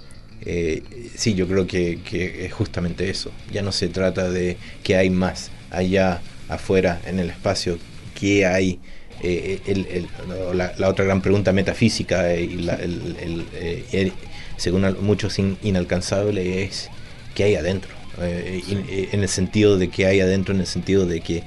[0.45, 0.83] eh,
[1.15, 3.31] sí, yo creo que, que es justamente eso.
[3.53, 7.79] Ya no se trata de que hay más allá, afuera, en el espacio,
[8.19, 8.79] que hay.
[9.21, 10.09] Eh, el-
[10.57, 14.13] la, la otra gran pregunta metafísica eh, y la- el- eh,
[14.57, 16.89] según muchos in- inalcanzable es
[17.35, 17.91] qué hay adentro.
[18.21, 21.43] Eh, in- en el sentido de que hay adentro, en el sentido de que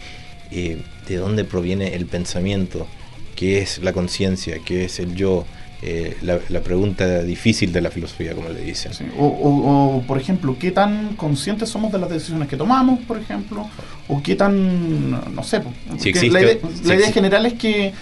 [0.52, 2.88] de dónde proviene el pensamiento,
[3.36, 5.46] qué es la conciencia, qué es el yo,
[5.88, 8.94] eh, la, la pregunta difícil de la filosofía, como le dicen.
[8.94, 13.00] Sí, O, o- o, por ejemplo, qué tan conscientes somos de las decisiones que tomamos,
[13.02, 13.68] por ejemplo,
[14.08, 15.78] o qué tan, no sé, porque
[16.10, 17.94] existe- la idea, si la idea general es que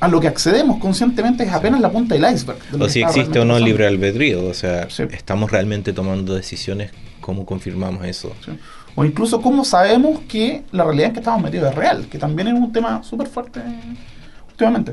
[0.00, 2.58] a lo que accedemos conscientemente es apenas la punta del iceberg.
[2.80, 5.02] O si existe o no realmente libre albedrío, o sea, Sí.
[5.12, 8.30] estamos realmente tomando decisiones, ¿cómo confirmamos eso?
[8.30, 8.56] pasando.
[8.58, 8.64] Sí.
[8.94, 12.48] O incluso cómo sabemos que la realidad en que estamos metidos es real, que también
[12.48, 13.60] es un tema súper fuerte
[14.50, 14.92] últimamente.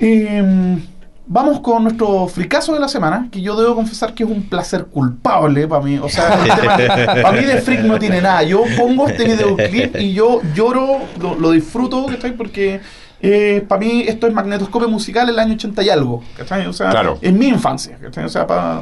[0.00, 0.78] Eh,
[1.26, 4.86] vamos con nuestro fricazo de la semana, que yo debo confesar que es un placer
[4.86, 5.98] culpable para mí.
[5.98, 8.42] O sea, el tema- para mí de freak no tiene nada.
[8.44, 12.32] Yo pongo este videoclip y yo lloro, lo, lo disfruto, ¿cachai?
[12.36, 12.80] Porque
[13.20, 16.66] eh, para mí esto es magnetoscopio musical el año 80 y algo, ¿cachai?
[16.66, 17.18] O sea, Claro.
[17.22, 18.24] en mi infancia, ¿cachai?
[18.24, 18.80] O sea, pa-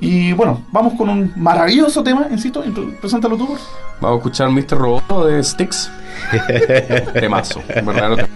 [0.00, 2.64] Y bueno, vamos con un maravilloso tema, insisto,
[3.00, 3.56] preséntalo tú.
[4.00, 4.78] Vamos a escuchar Mr.
[4.78, 5.90] Roboto de Styx.
[7.12, 8.26] Temazo, un verdadero.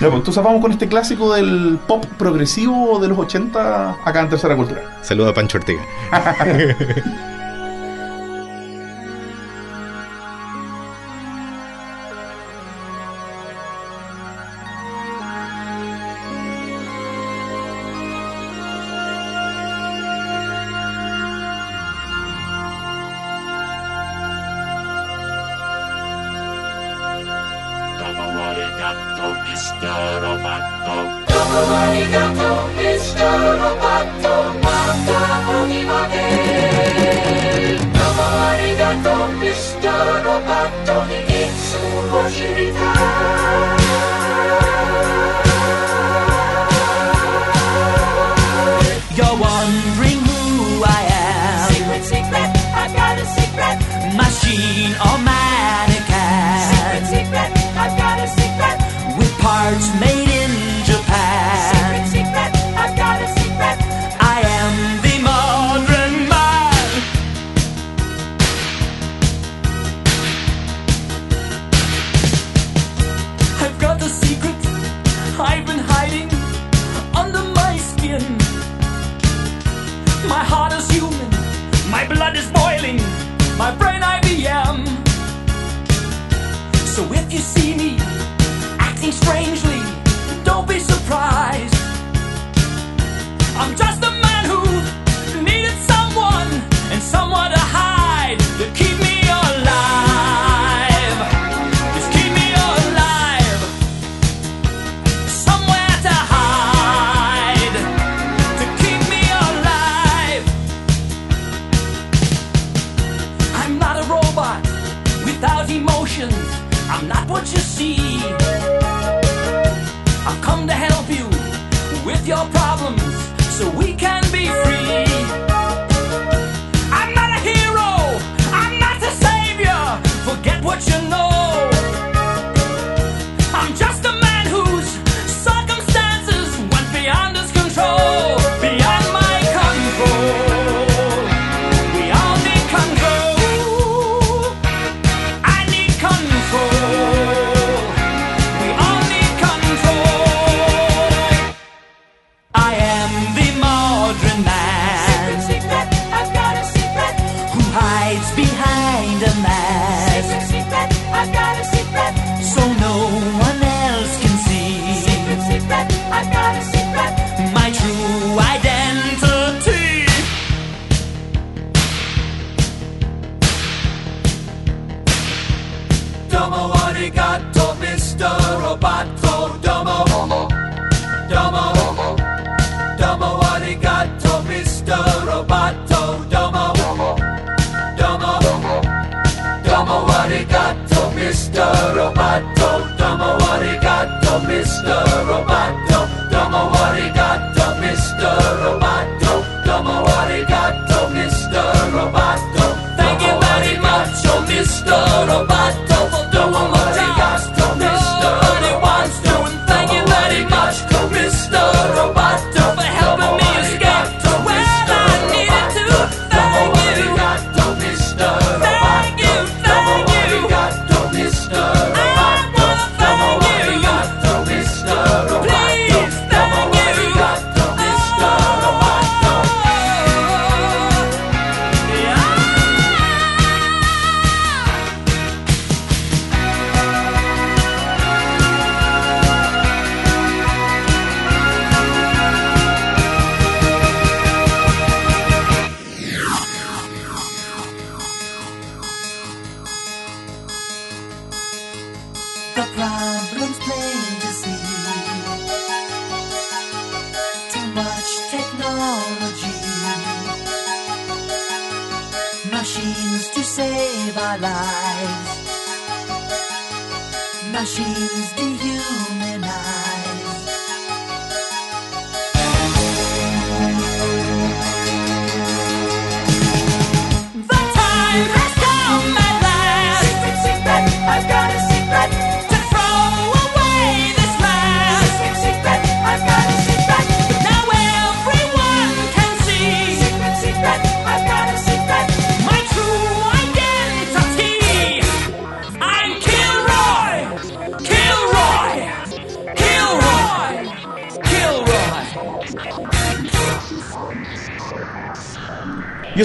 [0.00, 4.30] Ya, pues, entonces vamos con este clásico del pop progresivo de los 80 acá en
[4.30, 4.82] Tercera Cultura.
[5.02, 5.82] Saludo a Pancho Ortega.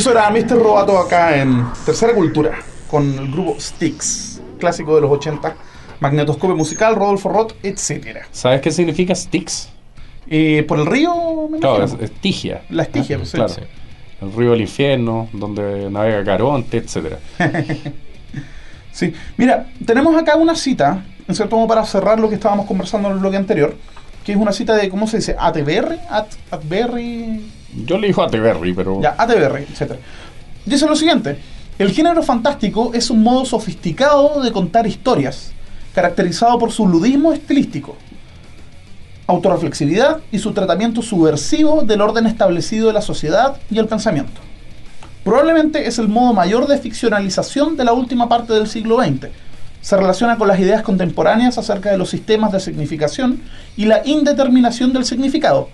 [0.07, 0.63] eso era Mr.
[0.63, 5.53] Robato acá en Tercera Cultura, con el grupo Styx, clásico de los 80,
[5.99, 8.19] magnetoscopio musical, Rodolfo Roth, etc.
[8.31, 9.67] ¿Sabes qué significa Styx?
[10.29, 11.91] Eh, por el río, me Claro, es.
[12.69, 13.35] La Estigia, pues, sí.
[13.35, 13.53] claro.
[14.21, 17.19] El río del infierno, donde navega Caronte, etcétera.
[18.93, 23.09] Sí, mira, tenemos acá una cita, en cierto modo para cerrar lo que estábamos conversando
[23.09, 23.75] en el bloque anterior,
[24.25, 25.35] que es una cita de, ¿cómo se dice?
[25.37, 26.99] ATBR, At, ATBR,
[27.85, 29.93] Yo le digo a Teberry, pero ya, ATBR, etc.
[30.65, 31.37] Dice lo siguiente,
[31.77, 35.51] el género fantástico es un modo sofisticado de contar historias,
[35.93, 37.95] caracterizado por su ludismo estilístico,
[39.27, 44.41] autorreflexividad y su tratamiento subversivo del orden establecido de la sociedad y el pensamiento.
[45.23, 49.27] Probablemente es el modo mayor de ficcionalización de la última parte del siglo XX.
[49.81, 53.41] Se relaciona con las ideas contemporáneas acerca de los sistemas de significación
[53.75, 55.69] y la indeterminación del significado,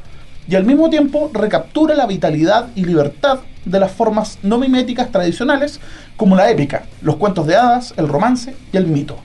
[0.47, 5.79] y al mismo tiempo recaptura la vitalidad y libertad de las formas no miméticas tradicionales
[6.17, 9.17] como la épica, los cuentos de hadas, el romance y el mito.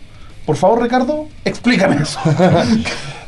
[0.47, 2.21] Por favor, Ricardo, explícame eso.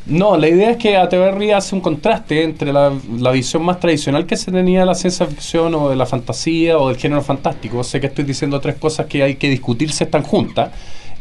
[0.07, 2.91] No, la idea es que Ateberry hace un contraste entre la,
[3.33, 6.89] visión más tradicional que se tenía de la ciencia ficción o de la fantasía o
[6.89, 7.85] del género fantástico.
[7.85, 10.71] Sé que estoy diciendo tres cosas que hay que discutir si están juntas,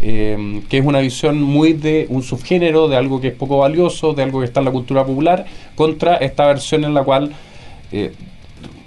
[0.01, 4.13] eh, que es una visión muy de un subgénero, de algo que es poco valioso,
[4.13, 7.31] de algo que está en la cultura popular, contra esta versión en la cual
[7.91, 8.13] eh,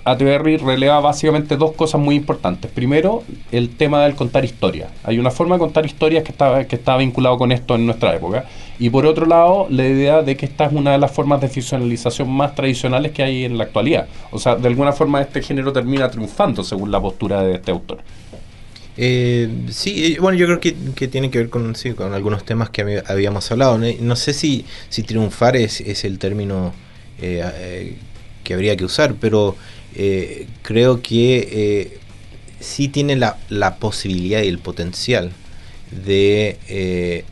[0.04, 2.70] releva básicamente dos cosas muy importantes.
[2.70, 3.22] Primero,
[3.52, 4.90] el tema del contar historias.
[5.04, 8.44] Hay una forma de contar historias que está, que vinculado con esto en nuestra época.
[8.78, 11.48] Y por otro lado, la idea de que esta es una de las formas de
[11.48, 14.08] ficcionalización más tradicionales que hay en la actualidad.
[14.32, 17.98] O sea, de alguna forma este género termina triunfando según la postura de este autor.
[18.96, 21.74] Eh, sí, bueno, yo creo que, tiene que ver con,
[22.12, 23.78] algunos temas que habíamos hablado.
[23.78, 26.74] No, sé si, si triunfar es, el término
[27.20, 27.96] eh, eh,
[28.44, 29.56] que habría que usar, pero
[29.94, 31.98] eh, creo que
[32.60, 35.32] sí tiene la, posibilidad y el potencial
[36.04, 37.24] de,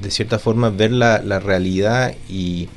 [0.00, 2.68] de cierta forma, ver la, realidad y,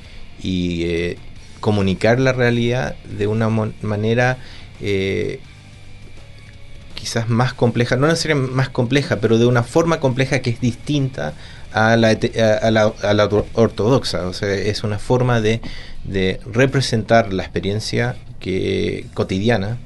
[0.41, 1.15] y,
[1.59, 4.37] comunicar la realidad de una manera
[4.81, 5.39] eh,
[6.97, 11.33] quizás más compleja, no necesariamente más compleja, pero de una forma compleja que es distinta
[11.71, 12.91] a la,
[13.53, 14.27] ortodoxa.
[14.27, 15.61] O sea, es una forma de,
[16.51, 18.15] representar la experiencia
[19.13, 19.77] cotidiana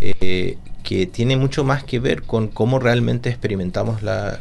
[0.00, 4.38] eh, que tiene mucho más que ver con cómo realmente experimentamos la,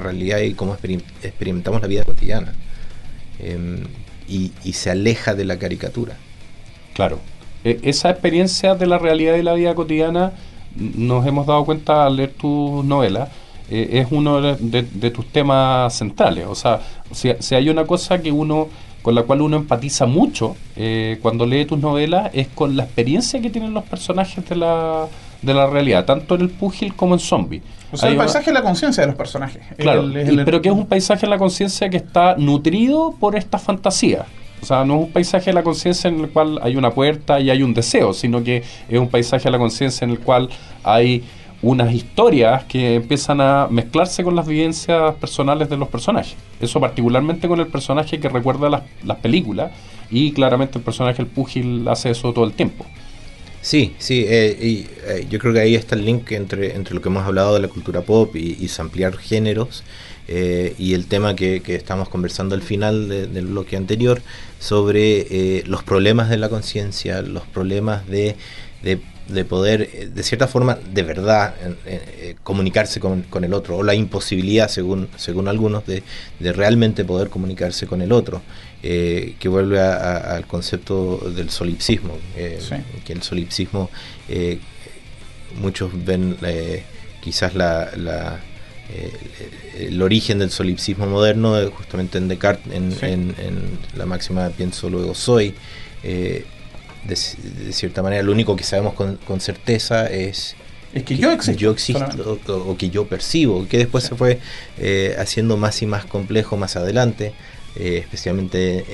[0.00, 2.54] realidad y cómo experim- experimentamos la vida cotidiana.
[3.38, 3.84] Em,
[4.28, 6.16] y, se aleja de la caricatura.
[6.94, 7.20] Claro.
[7.64, 10.32] E- esa experiencia de la realidad y la vida cotidiana
[10.76, 13.28] nos hemos dado cuenta al leer tus novelas.
[13.70, 16.46] eh, es uno de, tus temas centrales.
[16.46, 16.80] O sea,
[17.10, 18.68] si, si hay una cosa que uno
[19.02, 23.40] con la cual uno empatiza mucho eh, cuando lee tus novelas es con la experiencia
[23.40, 25.06] que tienen los personajes de la,
[25.40, 27.62] de la realidad, tanto en el púgil como en zombie.
[27.92, 29.62] O sea, Hay el una- paisaje es la conciencia de los personajes.
[29.76, 32.36] Claro, El- y- el- el- pero que es un paisaje en la conciencia que está
[32.36, 34.26] nutrido por esta fantasía.
[34.62, 37.40] O sea, no es un paisaje de la conciencia en el cual hay una puerta
[37.40, 40.48] y hay un deseo, sino que es un paisaje de la conciencia en el cual
[40.84, 41.24] hay
[41.62, 46.36] unas historias que empiezan a mezclarse con las vivencias personales de los personajes.
[46.60, 49.72] Eso particularmente con el personaje que recuerda las, las películas
[50.10, 52.86] y claramente el personaje el púgil hace eso todo el tiempo.
[53.62, 57.00] Sí, sí, eh, y, eh, yo creo que ahí está el link entre, entre lo
[57.00, 59.84] que hemos hablado de la cultura pop y, y ampliar géneros
[60.28, 64.22] eh, y el tema que, que estamos conversando al final de- del bloque anterior
[64.58, 65.26] sobre
[65.58, 68.36] eh, los problemas de la conciencia, los problemas de,
[68.82, 71.54] de, de poder, eh, de cierta forma, de verdad,
[71.86, 76.02] eh, comunicarse con, con el otro, o la imposibilidad, según, según algunos, de,
[76.38, 78.42] de realmente poder comunicarse con el otro,
[78.82, 82.74] que vuelve a- a- al concepto del solipsismo, Sí.
[83.04, 83.90] que el solipsismo,
[85.60, 86.36] muchos ven
[87.20, 88.40] quizás la, la,
[88.90, 93.06] eh, el origen del solipsismo moderno eh, justamente en Descartes, en, Sí.
[93.06, 95.54] en- en la máxima pienso luego soy,
[96.02, 96.44] eh,
[97.04, 100.54] de, ci- de cierta manera, lo único que sabemos con, con certeza es
[100.94, 101.58] Es que yo existo.
[101.60, 102.52] yo existo solamente.
[102.52, 104.38] o, o que yo percibo, que después se fue
[104.78, 107.32] eh, haciendo más y más complejo más adelante,
[107.76, 108.84] eh, especialmente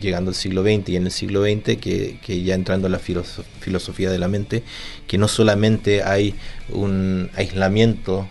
[0.00, 3.00] llegando al siglo XX y en el siglo XX, que, que ya entrando en la
[3.00, 4.62] filoso- filosofía de la mente,
[5.08, 6.34] que no solamente hay
[6.70, 8.28] un aislamiento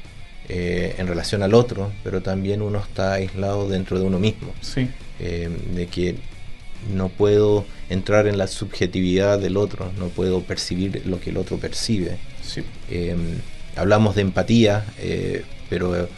[0.50, 4.88] eh, en relación al otro, pero también uno está aislado dentro de uno mismo Sí.
[5.20, 6.16] eh, de que
[6.94, 11.58] no puedo entrar en la subjetividad del otro, no puedo percibir lo que el otro
[11.58, 12.18] percibe.
[12.42, 12.62] Sí.
[12.90, 13.16] Eh,
[13.78, 14.84] hablamos de empatía,
[15.70, 16.10] pero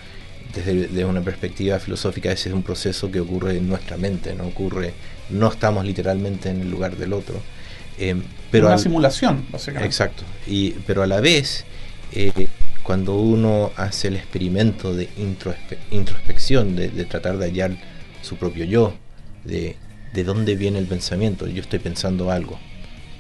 [0.56, 4.46] desde, desde una perspectiva filosófica ese es un proceso que ocurre en nuestra mente, no
[4.48, 4.94] ocurre,
[5.30, 7.40] no estamos literalmente en el lugar del otro.
[8.52, 9.86] Pero una al- simulación, básicamente.
[9.88, 10.24] Exacto.
[10.48, 11.64] Y, pero a la vez,
[12.12, 12.48] eh,
[12.86, 17.78] cuando uno hace el experimento de introspe- introspección, de, de tratar de hallar
[18.22, 18.94] su propio yo,
[19.44, 19.76] de,
[20.14, 22.60] de dónde viene el pensamiento, yo estoy pensando algo,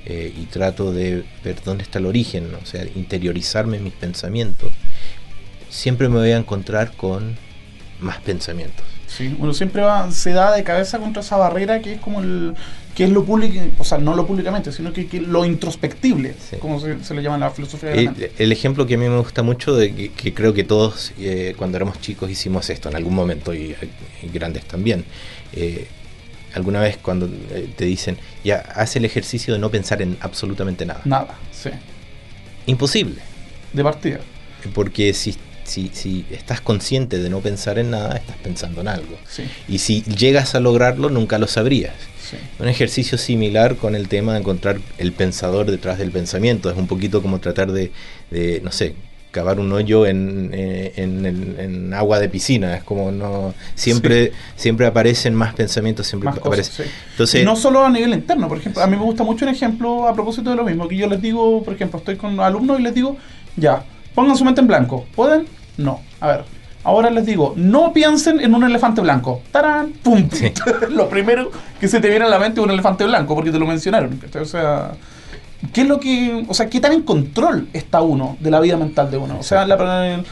[0.06, 4.72] eh, y trato de ver dónde está el origen, o sea, interiorizarme en mis pensamientos,
[5.70, 7.36] siempre me voy a encontrar con
[8.00, 8.86] más pensamientos.
[9.08, 12.54] Sí, uno siempre va, se da de cabeza contra esa barrera que es como el
[12.96, 16.56] que es lo público, o sea, no lo públicamente, sino que, que lo introspectible, Sí.
[16.58, 18.98] como se, se le llama en la filosofía de la El, el ejemplo que a
[18.98, 22.70] mí me gusta mucho, de que, que creo que todos eh, cuando éramos chicos hicimos
[22.70, 23.76] esto en algún momento y,
[24.24, 25.04] y grandes también.
[25.54, 25.88] eh,
[26.54, 30.86] alguna vez cuando eh, te dicen, ya, haz el ejercicio de no pensar en absolutamente
[30.86, 31.02] nada.
[31.04, 31.72] Nada, sí,
[32.66, 33.22] Imposible,
[33.74, 34.20] de partida.
[34.74, 35.36] porque si,
[35.66, 39.18] si, si estás consciente de no pensar en nada, estás pensando en algo.
[39.28, 41.94] Sí, Y si llegas a lograrlo, nunca lo sabrías.
[42.30, 42.38] sí.
[42.60, 46.70] Un ejercicio similar con el tema de encontrar el pensador detrás del pensamiento.
[46.70, 47.92] Es un poquito como tratar de,
[48.32, 48.96] de, no sé,
[49.32, 52.78] cavar un hoyo en, eh, en, en- en agua de piscina.
[52.78, 53.54] Es como no.
[53.76, 56.64] Siempre, siempre aparecen más pensamientos, siempre Más aparecen.
[56.72, 56.92] cosas, sí.
[57.12, 59.52] Entonces, y no solo a nivel interno, por ejemplo, a mí me gusta mucho un
[59.52, 62.80] ejemplo a propósito de lo mismo, que yo les digo, por ejemplo, estoy con alumnos
[62.80, 63.18] y les digo,
[63.58, 63.84] ya,
[64.16, 65.06] pongan su mente en blanco.
[65.16, 65.46] ¿Pueden?
[65.78, 66.00] No.
[66.22, 66.46] A ver,
[66.84, 69.42] ahora les digo, no piensen en un elefante blanco.
[69.52, 69.92] ¡Tarán!
[70.04, 70.28] ¡Pum!
[70.32, 70.52] Sí.
[70.90, 73.60] lo primero que se te viene a la mente es un elefante blanco, porque te
[73.60, 74.20] lo mencionaron.
[74.42, 74.92] O sea,
[75.74, 78.78] ¿qué es lo que, o sea, qué tan en control está uno de la vida
[78.78, 79.38] mental de uno?
[79.40, 80.24] O sea, la,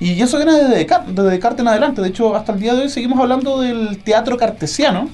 [0.00, 2.02] y eso viene desde Descartes, desde Descartes en adelante.
[2.02, 5.08] De hecho, hasta el día de hoy seguimos hablando del teatro cartesiano,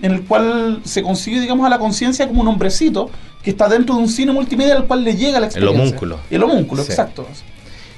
[0.00, 3.10] en el cual se consigue, digamos, a la conciencia como un hombrecito
[3.42, 5.82] que está dentro de un cine multimedia al cual le llega la experiencia.
[5.82, 6.18] homúnculo.
[6.30, 6.92] El homúnculo, Sí.
[6.92, 7.26] exacto.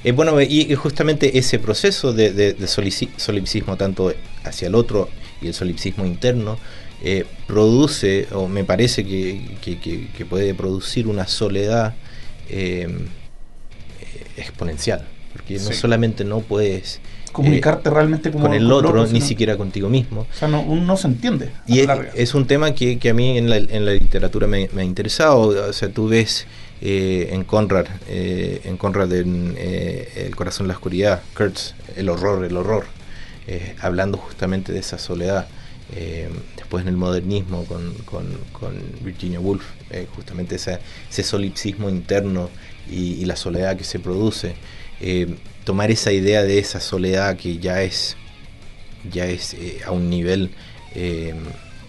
[0.02, 4.12] Eh, bueno, y, justamente ese proceso de, de- de solici- solipsismo tanto
[4.44, 5.08] hacia el otro
[5.42, 6.58] y el solipsismo interno
[7.02, 11.94] eh, produce, o me parece que, que- que- que puede producir una soledad
[12.48, 12.88] eh,
[14.00, 17.00] eh, exponencial, porque no solamente no puedes
[17.32, 20.22] Comunicarte realmente como con el otro, ni sino- siquiera contigo mismo.
[20.22, 21.50] O sea, no, uno no se entiende.
[21.66, 21.78] Y
[22.16, 24.84] es, un tema que, que a mí en la, en la literatura me, me ha
[24.84, 25.68] interesado.
[25.68, 26.46] O sea, tú ves
[26.82, 32.08] eh, en Conrad, eh, en Conrad en eh, El corazón en la oscuridad, Kurtz, el
[32.08, 32.86] horror, el horror,
[33.80, 35.48] hablando justamente de esa soledad.
[36.56, 38.72] Después en el modernismo con, con,
[39.02, 39.64] Virginia Woolf,
[40.14, 42.48] justamente ese solipsismo interno
[42.88, 44.54] y, y la soledad que se produce.
[45.64, 48.16] Tomar esa idea de esa soledad que ya es
[49.10, 50.52] ya es a un nivel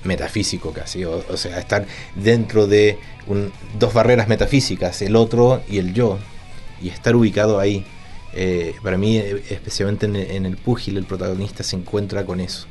[0.03, 1.85] metafísico casi, o, o sea, estar
[2.15, 2.97] dentro de
[3.27, 6.17] un- dos barreras metafísicas, el otro y el yo,
[6.81, 7.85] y estar ubicado ahí.
[8.33, 12.65] Eh, para mí, eh, especialmente en, en el púgil, el protagonista se encuentra con eso,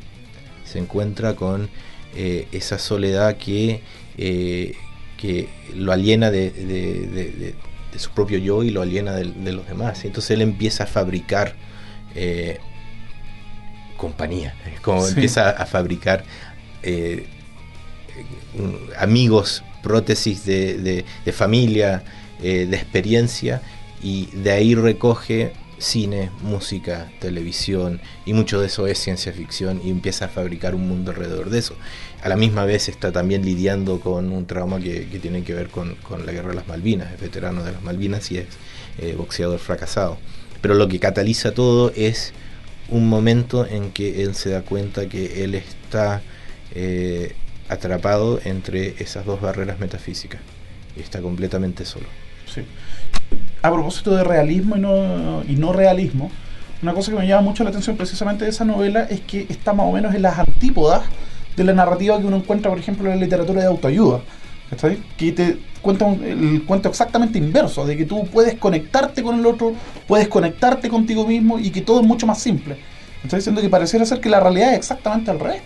[0.65, 1.69] se encuentra con
[2.17, 3.83] eh, esa soledad que,
[4.19, 4.75] eh,
[5.17, 7.55] que lo aliena de, de- de- de-
[7.93, 10.05] de su propio yo y lo aliena de, los demás.
[10.05, 11.55] Entonces él empieza a fabricar
[13.97, 15.11] compañía, es como Sí.
[15.11, 16.25] empieza a fabricar
[16.83, 17.27] eh,
[18.99, 22.03] amigos, prótesis de, de- familia,
[22.43, 23.63] eh, de experiencia,
[24.03, 29.91] y de ahí recoge cine, música, televisión, y mucho de eso es ciencia ficción, y
[29.91, 31.75] empieza a fabricar un mundo alrededor de eso.
[32.23, 35.69] A la misma vez está también lidiando con un trauma que, que tiene que ver
[35.71, 38.47] con, con la guerra de las Malvinas, es veterano de las Malvinas y es
[38.99, 40.19] eh, boxeador fracasado.
[40.61, 42.35] Pero lo que cataliza todo es
[42.91, 46.21] un momento en que él se da cuenta que él está
[46.75, 47.35] eh,
[47.69, 50.41] atrapado entre esas dos barreras metafísicas
[50.97, 52.07] y está completamente solo.
[52.53, 52.63] Sí.
[53.63, 56.31] A propósito de realismo y no, y no realismo,
[56.83, 59.73] una cosa que me llama mucho la atención precisamente de esa novela es que está
[59.73, 61.03] más o menos en las antípodas
[61.57, 64.21] de la narrativa que uno encuentra, por ejemplo, en la literatura de autoayuda.
[64.71, 64.99] ¿cachai?
[65.17, 69.45] Que te cuenta un- el cuento exactamente inverso, de que tú puedes conectarte con el
[69.47, 69.75] otro,
[70.07, 72.77] puedes conectarte contigo mismo y que todo es mucho más simple.
[73.25, 75.63] Estoy diciendo que pareciera ser que la realidad es exactamente al revés.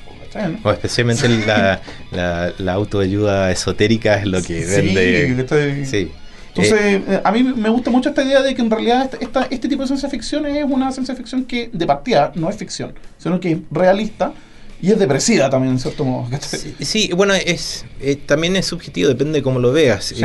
[0.64, 1.80] O especialmente la,
[2.12, 5.40] la, la autoayuda esotérica es lo que Sí, vende.
[5.42, 6.10] estoy- Sí.
[6.48, 9.16] Entonces, Eh, eh, a mí me gusta mucho esta idea de que en realidad esta,
[9.24, 12.56] esta- este tipo de ciencia ficción es una ciencia ficción que de partida no es
[12.56, 14.32] ficción, sino que es realista
[14.80, 16.28] y es depresiva también, en cierto modo.
[16.40, 20.04] Sí, sí, bueno, es eh, también es subjetivo, depende de cómo lo veas.
[20.04, 20.22] Sí.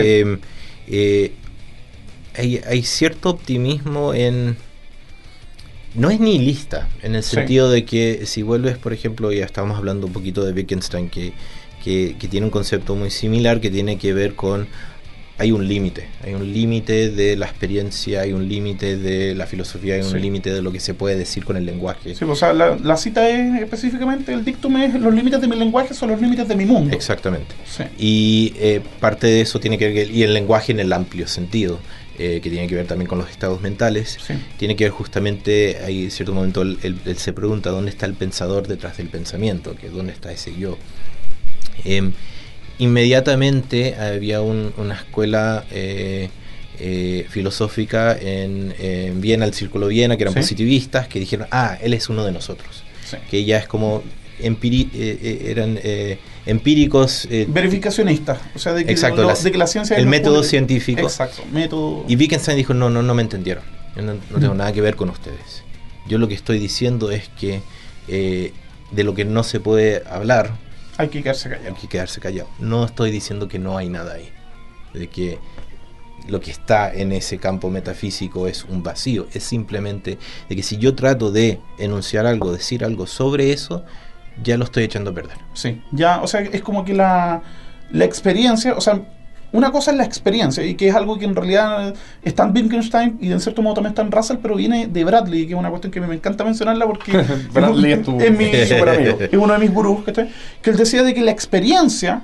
[0.88, 1.32] Eh,
[2.36, 4.56] hay, hay cierto optimismo en...
[5.96, 7.36] No es nihilista, en el Sí.
[7.36, 11.34] sentido de que si vuelves, por ejemplo, ya estábamos hablando un poquito de Wittgenstein, que,
[11.84, 14.68] que, que tiene un concepto muy similar que tiene que ver con...
[15.42, 19.96] Hay un límite, hay un límite de la experiencia, hay un límite de la filosofía,
[19.96, 22.14] hay un límite de lo que se puede decir con el lenguaje.
[22.14, 25.56] Sí, o sea, la, la cita es específicamente, el dictum es los límites de mi
[25.56, 26.94] lenguaje son los límites de mi mundo.
[26.94, 27.56] Exactamente.
[27.66, 27.84] Sí.
[27.98, 31.80] Y eh, parte de eso tiene que ver, y el lenguaje en el amplio sentido,
[32.20, 34.34] eh, que tiene que ver también con los estados mentales, Sí.
[34.58, 38.06] tiene que ver justamente, hay en cierto momento él, él- él se pregunta dónde está
[38.06, 40.78] el pensador detrás del pensamiento, que dónde está ese yo.
[41.86, 42.12] Em,
[42.78, 46.30] inmediatamente había un- una escuela eh,
[46.82, 50.40] eh, filosófica en, en Viena, el Círculo Viena, que eran Sí.
[50.40, 52.84] positivistas, que dijeron, ah, él es uno de nosotros.
[53.06, 53.18] Sí.
[53.30, 54.02] Que ya es como,
[55.52, 57.28] eran eh, empíricos.
[57.30, 60.44] eh, Verificacionista, o sea, de que, Exacto, lo- las- de que la ciencia el método
[60.44, 61.02] científico.
[61.02, 62.06] Exacto, método.
[62.08, 63.64] Y Wittgenstein dijo, no, no, no me entendieron.
[63.96, 64.58] Yo no, no tengo Mm.
[64.58, 65.64] nada que ver con ustedes.
[66.08, 67.62] Yo lo que estoy diciendo es que
[68.08, 68.54] eh,
[68.92, 70.52] de lo que no se puede hablar,
[70.98, 71.76] Hay que quedarse hay callado.
[71.80, 72.50] que quedarse callado.
[72.60, 74.30] No estoy diciendo que no hay nada ahí.
[74.94, 75.38] De que
[76.28, 79.28] lo que está en ese campo metafísico es un vacío.
[79.34, 80.18] Es simplemente
[80.50, 83.86] de que si yo trato de enunciar algo, decir algo sobre eso,
[84.44, 85.38] ya lo estoy echando a perder.
[85.54, 87.42] Sí, ya, o sea, es como que la,
[87.92, 89.00] la experiencia, o sea,
[89.52, 93.18] una cosa es la experiencia, y que es algo que en realidad está en Wittgenstein
[93.20, 95.70] y en cierto modo también está en Russell, pero viene de Bradley, que es una
[95.70, 97.12] cuestión que me encanta mencionarla porque
[97.54, 100.30] Bradley es tu- mi super amigo, es uno de mis gurús, ¿cachai?
[100.62, 102.22] que él decía de que la experiencia,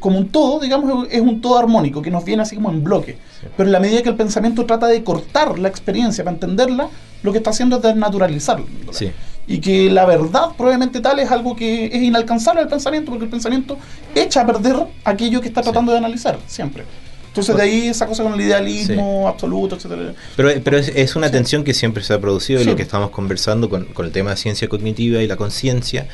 [0.00, 3.18] como un todo, digamos, es un todo armónico, que nos viene así como en bloque.
[3.56, 6.88] Pero en la medida que el pensamiento trata de cortar la experiencia para entenderla,
[7.22, 8.66] lo que está haciendo es desnaturalizarla.
[8.90, 9.12] Sí.
[9.46, 13.30] Y que la verdad probablemente tal es algo que es inalcanzable al pensamiento, porque el
[13.30, 13.76] pensamiento
[14.14, 16.84] echa a perder aquello que está tratando de analizar, siempre.
[17.28, 20.14] Entonces de ahí esa cosa con el idealismo absoluto, etcétera.
[20.36, 21.32] Pero, pero es, es una Sí.
[21.32, 24.30] tensión que siempre se ha producido y lo que estamos conversando con, con el tema
[24.30, 26.06] de ciencia cognitiva y la conciencia,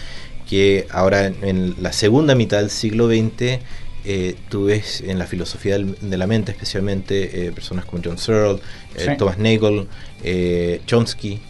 [0.49, 3.59] que ahora en, la segunda mitad del siglo XX
[4.05, 8.17] eh, tú ves en la filosofía del- de la mente especialmente eh, personas como John
[8.17, 8.61] Searle,
[8.95, 9.17] eh.
[9.19, 9.87] Thomas Nagel,
[10.25, 11.41] eh, Chomsky,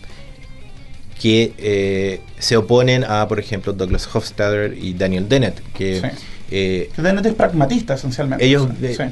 [1.20, 6.06] que eh, se oponen a, por ejemplo, Douglas Hofstadter y Daniel Dennett, que Sí.
[6.50, 8.44] eh, Dennett es pragmatista esencialmente.
[8.44, 9.02] Ellos, sí.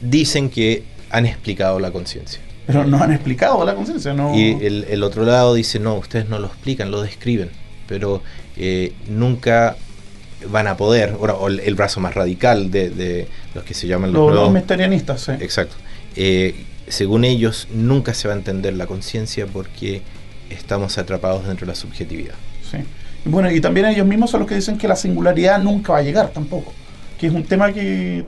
[0.00, 2.40] dicen que han explicado la conciencia.
[2.66, 4.38] Pero no han explicado la conciencia, no.
[4.38, 7.48] Y el, el otro lado dice, no, ustedes no lo explican, lo describen,
[7.86, 8.22] pero
[8.58, 9.76] eh, nunca
[10.50, 13.86] van a poder, o, o el, el brazo más radical de, de los que se
[13.86, 15.32] llaman los los, los mesterianistas, sí.
[15.40, 15.76] Exacto.
[16.88, 20.00] Según ellos, nunca se va a entender la conciencia porque
[20.50, 22.34] estamos atrapados dentro de la subjetividad.
[22.70, 22.78] Sí.
[23.24, 25.98] Y bueno, y también ellos mismos son los que dicen que la singularidad nunca va
[25.98, 26.72] a llegar tampoco.
[27.18, 28.24] Que es un tema que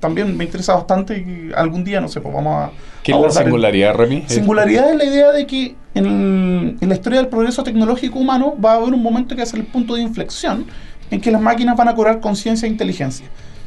[0.00, 2.70] también me interesa bastante y que algún día, no sé, pues vamos a.
[3.02, 4.24] ¿Qué es la singularidad, Remy?
[4.28, 8.54] Singularidad es la idea de que en, el- en la historia del progreso tecnológico humano
[8.62, 10.66] va a haber un momento que va a ser el punto de inflexión
[11.10, 13.26] en que las máquinas van a cobrar conciencia e inteligencia.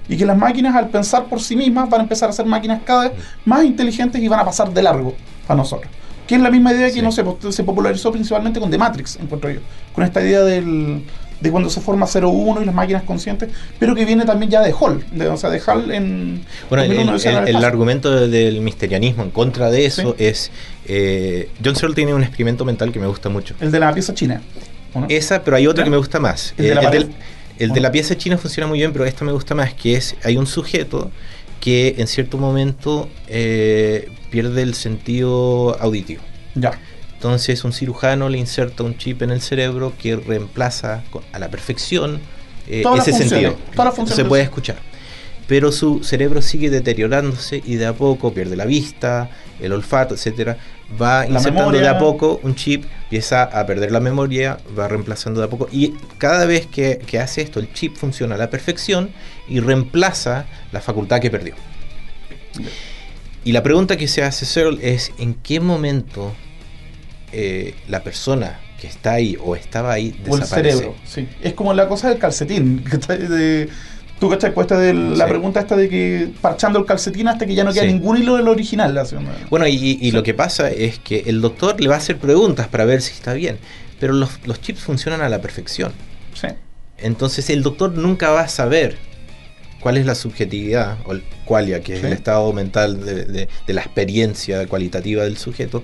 [0.09, 2.81] Y que las máquinas al pensar por sí mismas van a empezar a ser máquinas
[2.83, 3.11] cada vez
[3.45, 5.15] más inteligentes y van a pasar de largo
[5.47, 5.91] a nosotros.
[6.33, 7.01] Que es la misma idea que Sí.
[7.03, 9.59] no sé, pues, se popularizó principalmente con The Matrix, encuentro yo.
[9.93, 11.03] Con esta idea del,
[11.39, 14.73] de cuando se forma 0-1 y las máquinas conscientes, pero que viene también ya de
[14.73, 15.05] Hall.
[15.11, 16.41] De, o sea, de Hall en.
[16.69, 17.67] Bueno, el, 2001 el- decía en el- el espacio.
[17.67, 20.23] argumento de- del misterianismo en contra de eso Sí.
[20.25, 20.51] es...
[20.87, 23.53] eh, John Searle tiene un experimento mental que me gusta mucho.
[23.59, 24.41] El de la pieza china.
[25.09, 25.85] Esa, pero hay otra ¿Ya?
[25.85, 26.55] que me gusta más.
[26.57, 26.99] ¿El de Eh, la pared?
[27.05, 27.13] del-
[27.59, 30.15] el de la pieza china funciona muy bien, pero esta me gusta más, que es,
[30.23, 31.11] hay un sujeto
[31.59, 36.23] que en cierto momento eh, pierde el sentido auditivo.
[36.55, 36.71] Ya.
[37.13, 42.19] Entonces un cirujano le inserta un chip en el cerebro que reemplaza a la perfección
[42.67, 43.55] eh, ese sentido.
[44.07, 44.77] Se puede escuchar.
[45.45, 49.29] Pero su cerebro sigue deteriorándose y de a poco pierde la vista,
[49.61, 50.57] el olfato, etcétera.
[50.99, 55.41] Va La insertando de a poco un chip, empieza a perder la memoria, va reemplazando
[55.41, 55.67] de a poco.
[55.71, 59.11] Y cada vez que, que hace esto, el chip funciona a la perfección
[59.47, 61.53] y reemplaza la facultad que perdió.
[63.45, 66.33] Y la pregunta que se hace Searle es: ¿en qué momento
[67.31, 70.77] eh, la persona que está ahí o estaba ahí O el desaparece?
[70.77, 71.27] cerebro, sí.
[71.41, 72.83] Es como la cosa del calcetín.
[73.07, 73.69] De,
[74.19, 75.29] Tú cachai, pues de la Sí.
[75.31, 77.91] pregunta esta de que parchando el calcetín hasta que ya no queda Sí.
[77.91, 78.97] ningún hilo del original.
[79.49, 82.67] Bueno, y, y lo que pasa es que el doctor le va a hacer preguntas
[82.69, 83.57] para ver si está bien,
[83.99, 85.91] pero los, los chips funcionan a la perfección.
[86.35, 86.47] Sí.
[86.99, 88.95] Entonces el doctor nunca va a saber
[89.83, 92.07] cuál es la subjetividad, o el qualia, que es Sí.
[92.07, 95.83] el estado mental de, de- de la experiencia cualitativa del sujeto,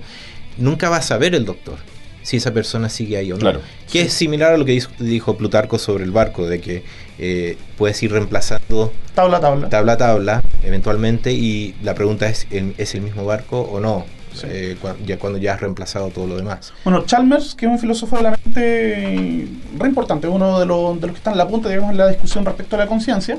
[0.58, 1.76] nunca va a saber el doctor
[2.22, 3.40] si esa persona sigue ahí o no.
[3.40, 3.60] Claro.
[3.90, 6.82] Que es similar a lo que dijo, Plutarco sobre el barco, de que
[7.18, 9.68] eh, puedes ir reemplazando Tabla a tabla.
[9.68, 14.04] tabla a tabla eventualmente y la pregunta es, ¿el- ¿es el mismo barco o no?
[14.34, 14.46] Sí.
[14.48, 16.72] Eh, cua- ya cuando ya has reemplazado todo lo demás.
[16.84, 19.46] Bueno, Chalmers, que es un filósofo de la mente
[19.78, 22.08] re importante, uno de los, de los que están en la punta, digamos, en la
[22.08, 23.38] discusión respecto a la conciencia,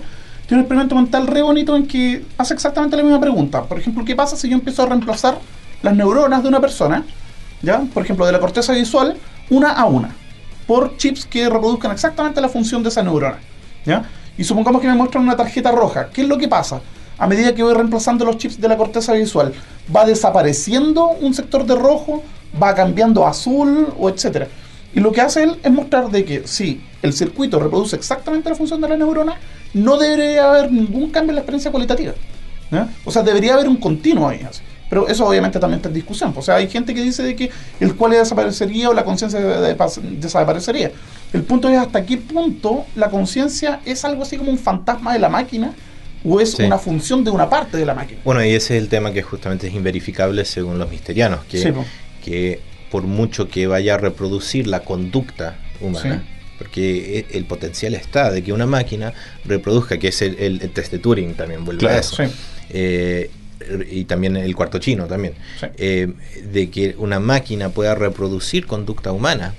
[0.51, 3.63] tiene un experimento mental re bonito en que hace exactamente la misma pregunta.
[3.63, 5.37] Por ejemplo, ¿qué pasa si yo empiezo a reemplazar
[5.81, 7.05] las neuronas de una persona,
[7.61, 9.15] ya, por ejemplo, de la corteza visual,
[9.49, 10.13] una a una,
[10.67, 13.37] por chips que reproduzcan exactamente la función de esa neurona,
[13.85, 14.03] ya?
[14.37, 16.09] Y supongamos que me muestran una tarjeta roja.
[16.09, 16.81] ¿Qué es lo que pasa?
[17.17, 19.53] A medida que voy reemplazando los chips de la corteza visual,
[19.95, 22.23] va desapareciendo un sector de rojo,
[22.61, 24.49] va cambiando a azul o etcétera.
[24.93, 28.55] Y lo que hace él es mostrar de que si el circuito reproduce exactamente la
[28.55, 29.37] función de la neurona,
[29.73, 32.13] no debería haber ningún cambio en la experiencia cualitativa.
[33.05, 34.41] O sea, debería haber un continuo ahí.
[34.49, 34.61] así.
[34.89, 36.33] Pero eso obviamente también está en discusión.
[36.35, 37.49] O sea, hay gente que dice de que
[37.79, 39.39] el cual desaparecería o la conciencia
[40.19, 40.91] desaparecería.
[41.33, 45.19] El punto es hasta qué punto la conciencia es algo así como un fantasma de
[45.19, 45.73] la máquina
[46.25, 46.63] o es Sí.
[46.63, 48.19] una función de una parte de la máquina.
[48.25, 51.69] Bueno, y ese es el tema que justamente es inverificable según los misterianos, que, Sí,
[52.23, 52.59] que
[52.91, 56.40] por mucho que vaya a reproducir la conducta humana, Sí.
[56.61, 59.13] Porque e- el potencial está de que una máquina
[59.45, 62.15] reproduzca, que es el, el- el test de Turing también vuelve Claro, a eso.
[62.17, 62.23] sí.
[62.69, 63.31] Eh,
[63.89, 65.65] y también el cuarto chino también, Sí.
[65.77, 66.07] Eh,
[66.51, 69.55] de que una máquina pueda reproducir conducta humana,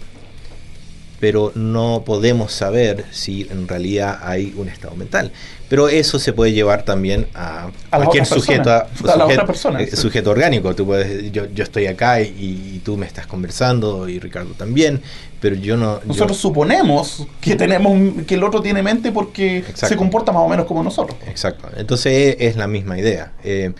[1.20, 5.30] pero no podemos saber si en realidad hay un estado mental.
[5.68, 9.82] Pero eso se puede llevar también a, A cualquier sujeto, personas, a las otras personas,
[9.82, 9.96] eh, sí.
[9.96, 10.74] sujeto orgánico.
[10.74, 12.26] Tú puedes, yo, yo estoy acá y,
[12.74, 15.00] y tú me estás conversando y Ricardo también,
[15.43, 16.01] pero yo no.
[16.01, 19.88] yo- Nosotros suponemos que tenemos que el otro tiene mente porque Exacto.
[19.88, 21.18] se comporta más o menos como nosotros.
[21.26, 21.68] Exacto.
[21.76, 23.32] Entonces es, es la misma idea.
[23.45, 23.72] Eh,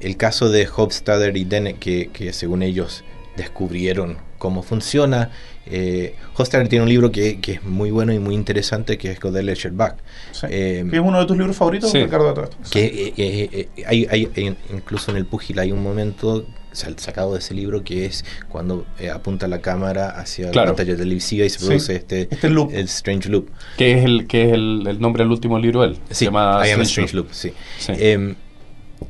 [0.00, 3.04] el caso de Hofstadter y Dennett, que, que según ellos
[3.36, 5.30] descubrieron cómo funciona.
[5.66, 9.18] Eh, Hofstadter tiene un libro que, que es muy bueno y muy interesante, que es
[9.20, 9.94] Godel Escherbach.
[10.32, 10.46] Sí.
[10.50, 12.02] Eh, que es uno de tus libros favoritos, sí.
[12.02, 12.56] Ricardo, de todo esto.
[12.70, 16.44] que eh, eh, eh, hay, hay- incluso en el púgil hay un momento
[16.74, 20.70] sacado de ese libro que es cuando eh, apunta la cámara hacia Claro.
[20.72, 21.66] la pantalla televisiva y se Sí.
[21.66, 22.70] produce este, Este loop.
[22.74, 23.48] el Strange Loop.
[23.78, 25.98] Que es el que es el, el nombre del último libro de él.
[26.08, 27.52] Se Sí, llama I Am a Strange Strange Loop, sí.
[27.78, 27.92] Sí.
[27.96, 28.34] Eh,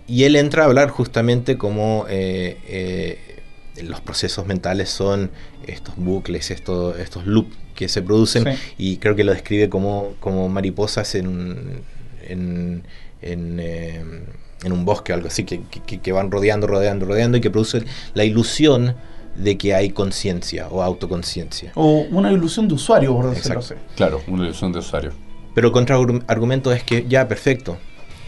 [0.07, 3.19] y él entra a hablar justamente como eh, eh,
[3.83, 5.31] los procesos mentales son
[5.67, 8.59] estos bucles, estos, estos loops que se producen Sí.
[8.79, 11.83] y creo que lo describe como, como mariposas en,
[12.27, 12.83] en,
[13.23, 14.03] en, eh,
[14.65, 17.51] en un bosque o algo así, que, que- que van rodeando, rodeando, rodeando y que
[17.51, 17.85] producen
[18.15, 18.95] la ilusión
[19.37, 21.73] de que hay conciencia o autoconciencia.
[21.75, 23.83] O una ilusión de usuario, por decirlo Exacto.
[23.87, 23.95] así.
[23.97, 25.13] Claro, una ilusión de usuario.
[25.55, 27.77] Pero el contraargumento es que ya, perfecto,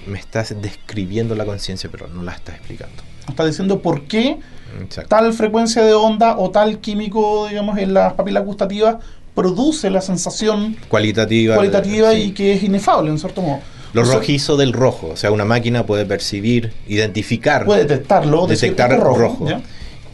[0.06, 3.02] me estás describiendo la conciencia, pero no la estás explicando.
[3.28, 4.38] Está diciendo por qué
[4.80, 5.08] Exacto.
[5.08, 8.96] tal frecuencia de onda o tal químico, digamos, en las papilas gustativas
[9.34, 11.56] produce la sensación Cualitativa.
[11.56, 12.18] cualitativa sí.
[12.22, 13.60] y que es inefable, en cierto modo.
[13.96, 18.46] Lo O sea, rojizo del rojo, o sea, una máquina puede percibir, identificar, Puede detectarlo,
[18.46, 19.48] detectar "Esto es rojo,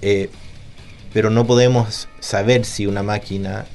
[0.01, 0.30] eh,
[1.12, 3.66] pero no podemos saber si una máquina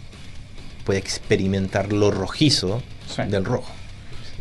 [0.85, 2.81] puede experimentar lo rojizo
[3.13, 3.23] Sí.
[3.23, 3.69] del rojo.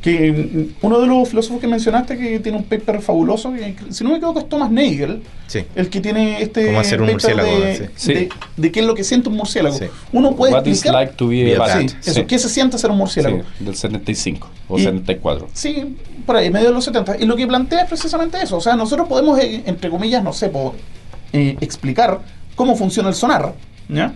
[0.07, 4.11] Que uno de los filósofos que mencionaste que tiene un paper fabuloso, que, si no
[4.11, 5.64] me equivoco es Thomas Nagel, Sí.
[5.74, 7.84] el que tiene este Cómo hacer un paper murciélago, de, sí.
[7.96, 8.14] Sí.
[8.14, 9.76] de- de qué es lo que siente un murciélago.
[9.76, 9.86] Sí.
[10.12, 12.24] Uno puede What explicar like to be a eso, Sí.
[12.24, 13.38] qué se siente ser un murciélago.
[13.59, 15.48] Sí, del 75 o Y- 74.
[15.52, 17.16] Sí, por ahí, medio de los 70.
[17.18, 18.59] Y lo que plantea es precisamente eso.
[18.59, 20.76] O sea, nosotros podemos, eh, entre comillas, no sé, po-
[21.32, 22.20] eh, explicar
[22.54, 23.54] cómo funciona el sonar,
[23.88, 24.12] ¿ya?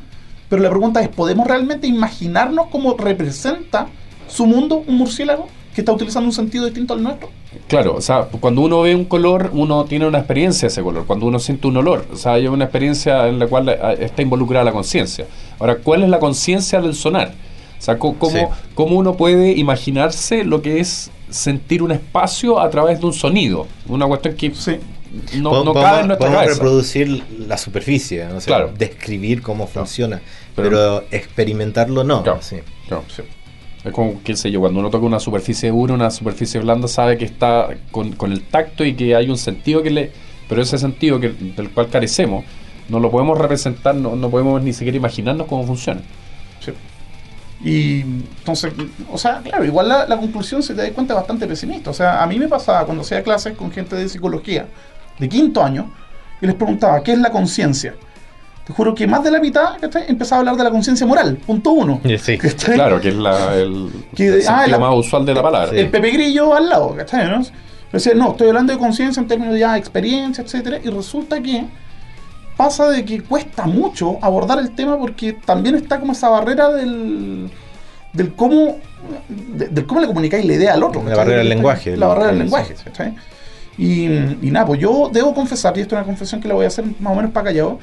[0.49, 3.89] Pero la pregunta es, ¿podemos realmente imaginarnos cómo representa
[4.29, 5.49] su mundo un murciélago
[5.81, 7.31] que está utilizando un sentido distinto al nuestro?
[7.69, 11.07] Claro, o sea, cuando uno ve un color, uno tiene una experiencia de ese color.
[11.07, 14.23] Cuando uno siente un olor, o sea, hay una experiencia en la cual eh, está
[14.23, 15.27] involucrada la conciencia.
[15.59, 17.33] Ahora, ¿cuál es la conciencia del sonar?
[17.79, 18.39] O sea, ¿cómo, Sí.
[18.75, 23.67] cómo uno puede imaginarse lo que es sentir un espacio a través de un sonido?
[23.89, 24.77] Una cuestión que Sí.
[25.39, 26.55] no, no cabe en nuestra podemos cabeza.
[26.55, 28.73] reproducir la superficie, o sea, Claro.
[28.77, 30.21] describir cómo funciona,
[30.55, 32.23] Pero- pero, experimentarlo no.
[32.23, 32.39] Claro.
[32.43, 32.57] sí.
[32.87, 33.05] Claro.
[33.85, 37.17] Es como, qué sé yo, cuando uno toca una superficie dura, una superficie blanda, sabe
[37.17, 40.13] que está con, con el tacto y que hay un sentido que le...
[40.49, 42.45] Pero ese sentido que, del cual carecemos,
[42.89, 46.03] no lo podemos representar, no, no podemos ni siquiera imaginarnos cómo funciona.
[47.63, 48.73] Y entonces,
[49.13, 51.91] o sea, claro, igual la, la conclusión, si te das cuenta, es bastante pesimista.
[51.91, 54.67] O sea, a mí me pasaba cuando hacía clases con gente de psicología
[55.19, 55.93] de quinto año
[56.41, 57.95] y les preguntaba, ¿qué es la conciencia?
[58.71, 60.05] Te juro que más de la mitad ¿cachai?
[60.09, 62.01] empezaba a hablar de la conciencia moral, punto uno.
[62.19, 62.39] Sí.
[62.39, 62.75] ¿cachai?
[62.75, 65.77] Claro, que es la, el, Que- el ah, la- más usual de la palabra.
[65.77, 67.29] El Pepe Grillo al lado, ¿cachai?
[67.29, 67.43] ¿no?
[67.93, 71.65] Decía, no, estoy hablando de conciencia en términos de ya experiencia, etcétera, y resulta que
[72.57, 77.51] pasa de que cuesta mucho abordar el tema porque también está como esa barrera del,
[78.13, 78.77] del cómo
[79.29, 81.03] de- del cómo le comunicáis la idea al otro.
[81.05, 82.43] La barrera del lenguaje, La barrera del sí.
[82.43, 83.15] lenguaje, ¿cachai?
[83.79, 84.05] Y,
[84.43, 86.69] y nada, pues yo debo confesar, y esto es una confesión que la voy a
[86.69, 87.79] hacer más o menos para callado,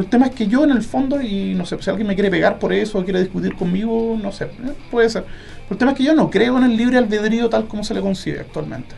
[0.00, 2.14] pero el tema es que yo en el fondo, y no sé, si alguien me
[2.14, 5.24] quiere pegar por eso o quiere discutir conmigo, no sé, eh, puede ser.
[5.24, 7.92] Pero el tema es que yo no creo en el libre albedrío tal como se
[7.92, 8.94] le concibe actualmente.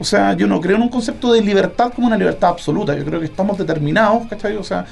[0.00, 2.96] O sea, yo no creo en un concepto de libertad como una libertad absoluta.
[2.96, 4.56] Yo creo que estamos determinados, ¿cachai?
[4.56, 4.86] O sea,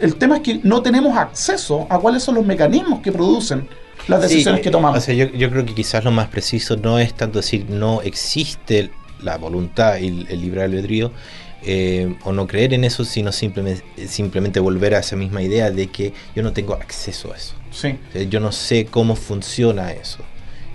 [0.00, 3.68] el tema es que no tenemos acceso a cuáles son los mecanismos que producen
[4.08, 4.98] las decisiones Sí, que tomamos.
[4.98, 8.02] O sea, yo, yo creo que quizás lo más preciso no es tanto decir no
[8.02, 8.90] existe
[9.22, 11.12] la voluntad y el, el libre albedrío,
[11.64, 15.86] eh, o no creer en eso, sino simplemente, simplemente volver a esa misma idea de
[15.88, 17.54] que yo no tengo acceso a eso.
[17.70, 17.98] sí.
[18.28, 20.18] Yo no sé cómo funciona eso.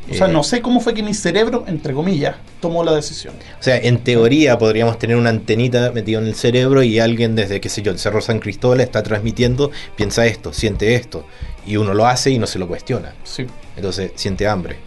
[0.09, 3.33] O sea, Eh, no sé cómo fue que mi cerebro, entre comillas, tomó la decisión.
[3.59, 7.59] O sea, en teoría podríamos tener una antenita metida en el cerebro y alguien desde,
[7.59, 11.25] qué sé yo, el Cerro San Cristóbal está transmitiendo, piensa esto, siente esto,
[11.65, 13.15] y uno lo hace y no se lo cuestiona.
[13.25, 13.47] Sí.
[13.75, 14.77] Entonces, siente hambre.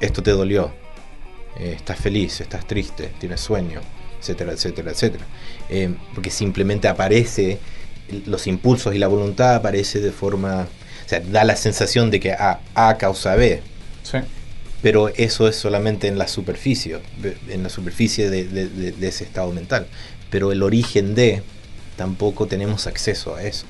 [0.00, 0.72] Esto te dolió.
[1.60, 3.80] Eh, estás feliz, estás triste, tienes sueño,
[4.22, 5.24] etcétera, etcétera, etcétera.
[5.68, 7.58] Eh, porque simplemente aparece,
[8.26, 10.68] los impulsos y la voluntad aparece de forma...
[11.04, 13.60] O sea, da la sensación de que A, A causa B,
[14.04, 14.18] Sí.
[14.80, 16.98] pero eso es solamente en la superficie,
[17.48, 19.86] en la superficie de, de- de- de ese estado mental.
[20.30, 21.42] Pero el origen de,
[21.96, 23.66] tampoco tenemos acceso a eso.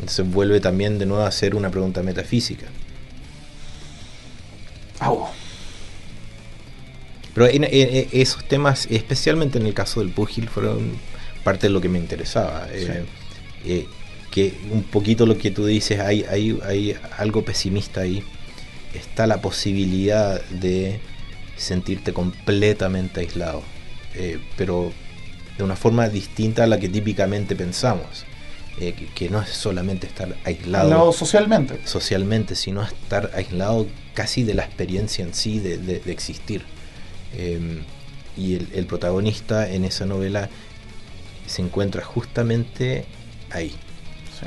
[0.00, 2.66] Entonces vuelve también de nuevo a ser una pregunta metafísica.
[5.00, 5.28] Au.
[7.34, 7.64] Pero en,
[8.12, 10.92] esos temas, especialmente en el caso del púgil, fueron
[11.42, 12.68] parte de lo que me interesaba.
[12.72, 13.04] Eh,
[13.64, 13.86] eh,
[14.30, 18.22] que un poquito lo que tú dices, hay, hay, hay algo pesimista ahí.
[18.94, 21.00] Está la posibilidad de
[21.56, 23.62] sentirte completamente aislado,
[24.14, 24.92] eh, pero
[25.58, 28.24] de una forma distinta a la que típicamente pensamos.
[28.80, 31.78] eh, que, que no es solamente estar aislado socialmente.
[31.84, 36.62] socialmente, sino estar aislado casi de la experiencia en sí de, de- de existir.
[37.36, 37.82] Eh,
[38.36, 40.48] y el, el protagonista en esa novela
[41.46, 43.04] se encuentra justamente
[43.50, 43.70] ahí.
[44.38, 44.46] Sí.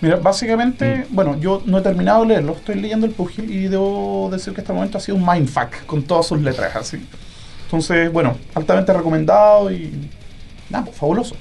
[0.00, 4.28] Mira, básicamente, bueno, yo no he terminado de leerlo, estoy leyendo el Pugil y debo
[4.30, 6.98] decir que hasta el momento ha sido un mindfuck con todas sus letras, así.
[7.64, 9.92] Entonces, bueno, altamente recomendado y
[10.70, 11.34] nada, pues, fabuloso.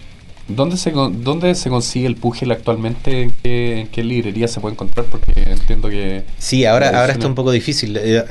[0.47, 3.21] ¿Dónde se, ¿Dónde se consigue el pugil actualmente?
[3.23, 5.05] ¿En qué, en qué librería se puede encontrar?
[5.05, 6.23] Porque entiendo que...
[6.37, 8.25] Sí, ahora, ahora está un poco difícil, eh,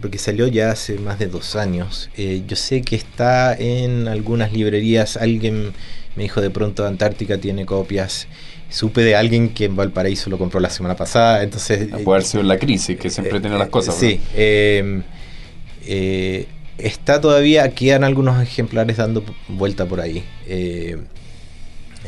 [0.00, 2.10] porque salió ya hace más de dos años.
[2.16, 5.72] Eh, yo sé que está en algunas librerías, alguien
[6.16, 8.26] me dijo de pronto Antártica tiene copias.
[8.70, 11.88] Supe de alguien que en Valparaíso lo compró la semana pasada, entonces...
[11.88, 13.94] Puede haber sido la crisis, que siempre Eh, tiene las eh, cosas.
[13.96, 14.18] Sí.
[14.34, 15.02] eh,
[15.86, 16.46] eh,
[16.78, 20.24] está todavía, quedan algunos ejemplares dando vuelta por ahí.
[20.46, 20.96] Eh,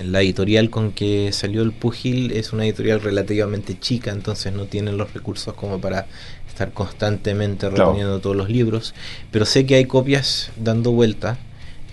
[0.02, 4.96] la editorial con que salió el Pugil es una editorial relativamente chica, entonces no tienen
[4.96, 6.06] los recursos como para
[6.54, 7.76] estar constantemente Claro.
[7.86, 8.94] reponiendo todos los libros.
[9.30, 11.36] Pero sé que hay copias dando vuelta.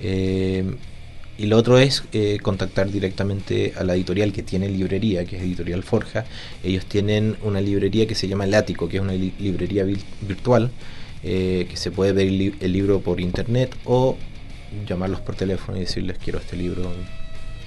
[0.03, 0.64] eh,
[1.38, 5.41] y lo otro es eh, contactar directamente a la editorial que tiene librería, que es
[5.43, 6.26] Editorial Forja.
[6.64, 9.84] Ellos tienen una librería que se llama Lático, que es una li- librería
[10.22, 10.70] virtual,
[11.24, 14.18] eh, que se puede ver el, li- el libro por internet o
[14.88, 16.91] llamarlos por teléfono y decirles quiero este libro.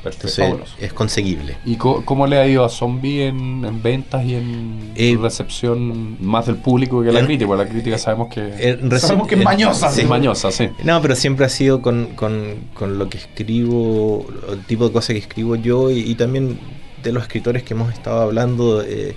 [0.05, 0.29] Perfecto.
[0.29, 0.75] Entonces fabuloso.
[0.81, 1.57] es conseguible.
[1.65, 6.17] ¿Y co- cómo le ha ido a Zombie en, en ventas y en Eh, recepción
[6.25, 7.49] más del público que la en- crítica?
[7.49, 10.03] Porque la crítica sabemos que Sabemos que es mañosa, sí.
[10.03, 10.69] es mañosa, sí.
[10.85, 15.15] No, pero siempre ha sido con, con- con lo que escribo, el tipo de cosas
[15.15, 16.59] que escribo yo y, y también
[17.03, 19.15] de los escritores que hemos estado hablando, eh,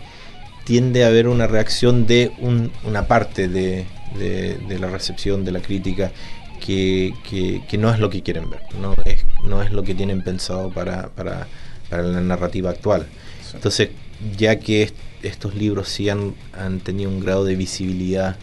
[0.65, 3.85] tiende a haber una reacción de un- una parte de,
[4.17, 6.11] de- de la recepción, de la crítica,
[6.59, 9.93] que, que- que no es lo que quieren ver, no es, no es lo que
[9.95, 11.47] tienen pensado para, para,
[11.89, 13.05] para la narrativa actual.
[13.53, 13.89] Entonces,
[14.37, 18.35] ya que est- estos libros sí han, han tenido un grado de visibilidad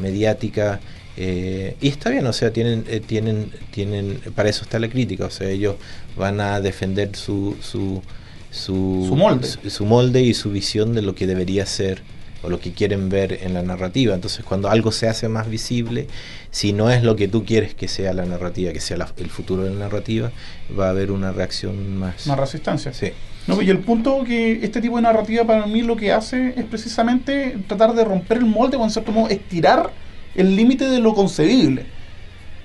[0.00, 0.80] mediática,
[1.16, 5.26] eh, y está bien, o sea, tienen, eh, tienen, tienen, para eso está la crítica,
[5.26, 5.76] o sea, ellos
[6.16, 8.02] van a defender su, su,
[8.50, 9.46] su, Su molde.
[9.46, 12.02] su- su molde y su visión de lo que debería ser
[12.42, 14.14] o lo que quieren ver en la narrativa.
[14.14, 16.06] Entonces, cuando algo se hace más visible,
[16.50, 19.28] si no es lo que tú quieres que sea la narrativa, que sea la- el
[19.30, 20.30] futuro de la narrativa,
[20.78, 22.26] va a haber una reacción más.
[22.26, 22.92] Una resistencia.
[22.92, 23.12] Sí.
[23.46, 26.64] No, y el punto que este tipo de narrativa para mí lo que hace es
[26.66, 29.90] precisamente tratar de romper el molde o en cierto modo estirar
[30.34, 31.86] el límite de lo concebible.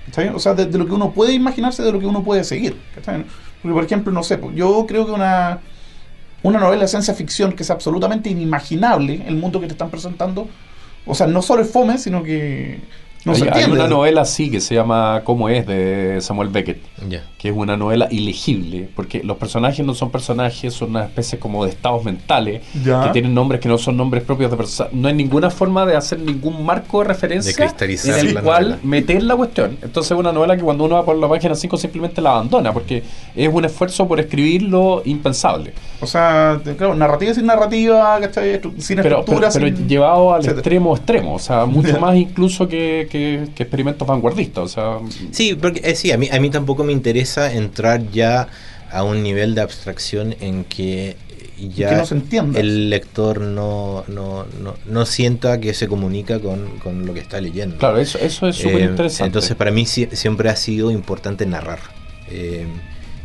[0.06, 0.34] ¿Está bien?
[0.34, 2.76] O sea, de, de lo que uno puede imaginarse, de lo que uno puede seguir.
[2.96, 3.26] ¿está bien?
[3.62, 5.58] Porque, por ejemplo, no sé, pues, yo creo que una,
[6.42, 10.48] una novela de ciencia ficción que es absolutamente inimaginable, el mundo que te están presentando,
[11.06, 12.80] o sea, no solo es fome, sino que
[13.26, 13.74] no hay, se hay entiende.
[13.80, 15.66] una novela así que se llama ¿Cómo es?
[15.66, 16.78] de Samuel Beckett.
[17.38, 21.64] Que es una novela ilegible, porque los personajes no son personajes, son una especie como
[21.64, 24.92] de estados mentales, que tienen nombres que no son nombres propios de personas.
[24.92, 28.42] No hay ninguna forma de hacer ningún marco de referencia De cristalizar en el la
[28.42, 28.78] cual novela.
[28.82, 29.76] meter la cuestión.
[29.82, 32.72] Entonces es una novela que cuando uno va por la página 5 simplemente la abandona,
[32.72, 33.02] porque
[33.34, 35.72] es un esfuerzo por escribir lo impensable.
[36.00, 38.18] O sea, claro, narrativa sin narrativa,
[38.78, 40.58] sin Pero, estructura, pero, pero sin- llevado al etcétera.
[40.60, 43.15] extremo extremo, o sea, mucho más incluso que, que-
[43.54, 44.64] que experimentos vanguardistas.
[44.64, 44.98] O sea,
[45.30, 48.48] Sí, porque eh, sí, a mí, a mí tampoco me interesa entrar ya
[48.90, 51.16] a un nivel de abstracción en que
[51.58, 52.60] ya que no se entienda.
[52.60, 57.40] el lector no, no, no, no sienta que se comunica con, con lo que está
[57.40, 57.78] leyendo.
[57.78, 59.26] claro, eso, eso es súper Eh, interesante.
[59.26, 61.78] Entonces para mí sie- siempre ha sido importante narrar.
[62.30, 62.66] Eh,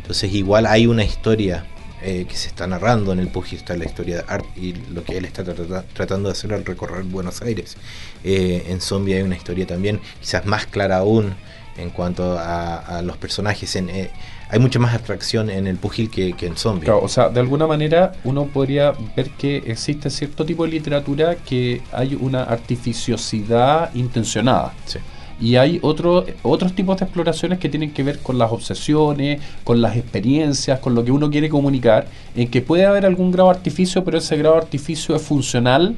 [0.00, 1.64] entonces igual hay una historia
[2.02, 5.04] eh, que se está narrando en el Pugil, está la historia de Art y lo
[5.04, 7.76] que él está trata- tratando de hacer al recorrer Buenos Aires.
[8.24, 11.34] Eh, en Zombie hay una historia también, quizás más clara aún
[11.76, 13.74] en cuanto a, a los personajes.
[13.76, 14.10] En, eh,
[14.50, 16.84] hay mucha más abstracción en el Pugil que, que en Zombie.
[16.84, 21.36] Claro, o sea, de alguna manera uno podría ver que existe cierto tipo de literatura
[21.36, 24.74] que hay una artificiosidad intencionada.
[24.86, 24.98] Sí.
[25.42, 29.80] Y hay otro, otros tipos de exploraciones que tienen que ver con las obsesiones, con
[29.82, 33.56] las experiencias, con lo que uno quiere comunicar, en que puede haber algún grado de
[33.56, 35.96] artificio, pero ese grado de artificio es funcional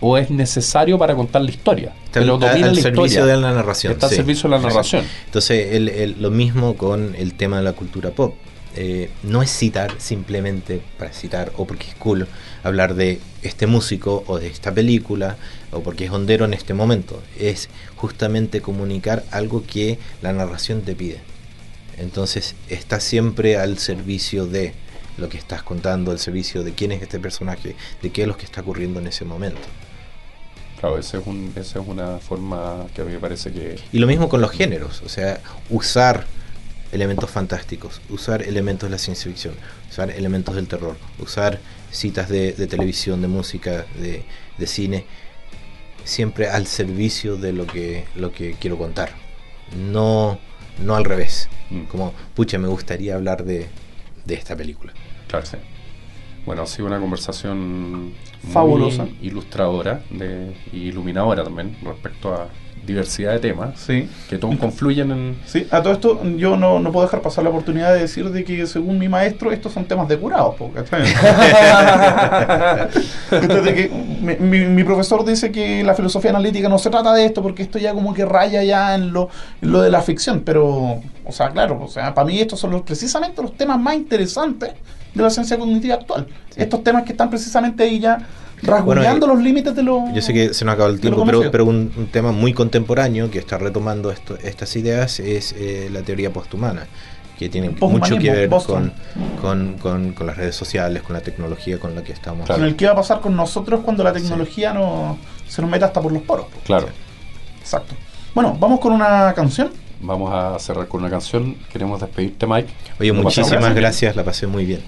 [0.00, 1.92] o es necesario para contar la historia.
[2.06, 3.26] Está pero al, domina al la servicio historia.
[3.36, 3.92] de la narración.
[3.92, 5.04] Está al servicio de la narración.
[5.26, 8.34] Entonces, el- el- lo mismo con el tema de la cultura pop.
[8.78, 12.26] Eh, no es citar simplemente para citar o porque es cool
[12.66, 15.36] hablar de este músico o de esta película
[15.70, 17.22] o porque es hondero en este momento.
[17.38, 21.20] Es justamente comunicar algo que la narración te pide.
[21.98, 24.74] Entonces, está siempre al servicio de
[25.16, 28.36] lo que estás contando, al servicio de quién es este personaje, de qué es lo
[28.36, 29.62] que está ocurriendo en ese momento.
[30.80, 33.76] Claro, ese es un, esa es una forma que a mí me parece que...
[33.92, 35.40] Y lo mismo con los géneros, o sea,
[35.70, 36.26] usar
[36.92, 39.54] elementos fantásticos, usar elementos de la ciencia ficción,
[39.90, 41.60] usar elementos del terror, usar
[41.90, 44.24] citas de, de televisión, de música, de,
[44.58, 45.04] de cine,
[46.04, 49.10] siempre al servicio de lo que, lo que quiero contar.
[49.76, 50.38] No,
[50.84, 51.48] no al revés.
[51.70, 51.82] Mm.
[51.84, 53.66] Como, pucha, me gustaría hablar de,
[54.24, 54.92] de esta película.
[55.28, 55.56] Claro, sí.
[56.44, 58.14] Bueno, ha sido una conversación muy
[58.52, 59.08] Fabulosa.
[59.20, 62.48] ilustradora de, y iluminadora también respecto a
[62.86, 64.08] diversidad de temas Sí.
[64.28, 65.36] que todos confluyen en...
[65.46, 68.44] Sí, a todo esto yo no, no puedo dejar pasar la oportunidad de decir de
[68.44, 70.54] que según mi maestro estos son temas de curados,
[74.22, 77.62] mi, mi- mi profesor dice que la filosofía analítica no se trata de esto porque
[77.62, 79.28] esto ya como que raya ya en lo,
[79.62, 82.70] en lo de la ficción, pero, o sea, claro, o sea, para mí estos son
[82.70, 84.70] los, precisamente los temas más interesantes
[85.14, 86.26] de la ciencia cognitiva actual.
[86.56, 88.18] Estos temas que están precisamente ahí ya
[88.62, 90.12] rasguñando Bueno, los límites de los...
[90.14, 93.30] Yo sé que se nos acaba el tiempo, pero, pero un, un tema muy contemporáneo
[93.30, 96.86] que está retomando esto- estas ideas es eh, la teoría posthumana,
[97.38, 98.92] que tiene mucho que ver con,
[99.42, 102.46] con, con- con las redes sociales, con la tecnología con la que estamos.
[102.46, 102.60] Claro.
[102.60, 105.86] con el que va a pasar con nosotros cuando la tecnología no, se nos meta
[105.86, 106.46] hasta por los poros.
[106.46, 106.58] po.
[106.64, 106.88] Claro,
[107.60, 107.94] Exacto.
[108.34, 109.70] Bueno, vamos con una canción.
[110.00, 111.56] vamos a cerrar con una canción.
[111.72, 112.68] Queremos despedirte, Mike.
[113.00, 113.74] Oye, muchísimas bien.
[113.74, 114.80] gracias, la pasé muy bien.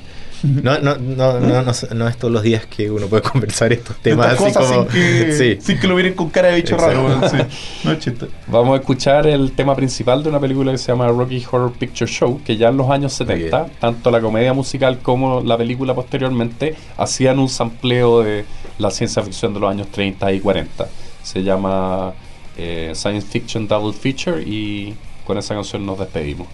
[0.42, 3.96] No, no, no, no, no, no es todos los días que uno puede conversar estos
[3.96, 4.90] temas Estas así cosas como...
[4.90, 5.58] sin que, Sí.
[5.60, 7.08] sin que lo miren con cara de bicho Exacto.
[7.08, 7.28] raro.
[7.28, 7.36] sí.
[7.84, 8.26] No es chiste.
[8.46, 12.10] Vamos a escuchar el tema principal de una película que se llama Rocky Horror Picture
[12.10, 13.72] Show, que ya en los años 70, bien.
[13.80, 18.44] tanto la comedia musical como la película posteriormente, hacían un sampleo de
[18.78, 20.88] la ciencia ficción de los años 30 y 40.
[21.22, 22.12] Se llama
[22.56, 24.94] eh, Science Fiction Double Feature y
[25.26, 26.46] con esa canción nos despedimos.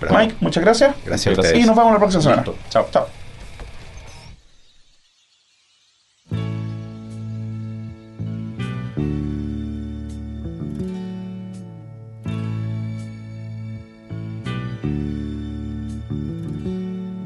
[0.00, 0.14] Bravo.
[0.18, 0.94] Mike, muchas gracias.
[1.04, 1.64] Gracias a ustedes.
[1.64, 2.42] Y nos vemos la próxima semana.
[2.42, 2.58] Listo.
[2.70, 2.88] Chao.
[2.90, 3.06] Chao.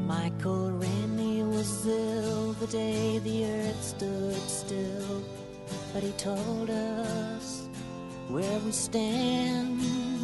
[0.07, 5.23] Michael Rennie was ill the day the earth stood still,
[5.93, 7.67] but he told us
[8.29, 10.20] where we stand.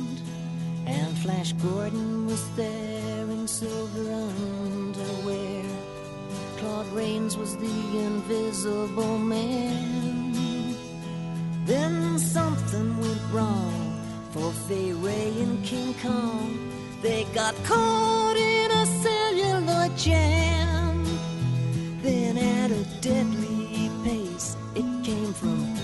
[0.88, 5.66] And Flash Gordon was there in silver underwear.
[6.58, 10.76] Claude Rains was the invisible man.
[11.66, 16.58] Then something went wrong for Fay Ray and King Kong.
[17.02, 21.04] They got caught in a celluloid jam.
[22.02, 25.76] Then at a deadly pace, it came from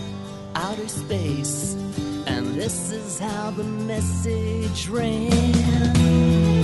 [0.56, 1.76] outer space.
[2.56, 6.63] This is how the message ran.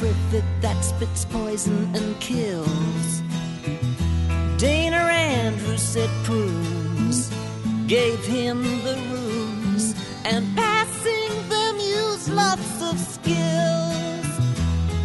[0.00, 3.22] trivet that spits poison and kills.
[4.56, 7.30] Dana Andrews said prunes,
[7.86, 9.94] gave him the rules
[10.24, 14.28] and passing the muse lots of skills.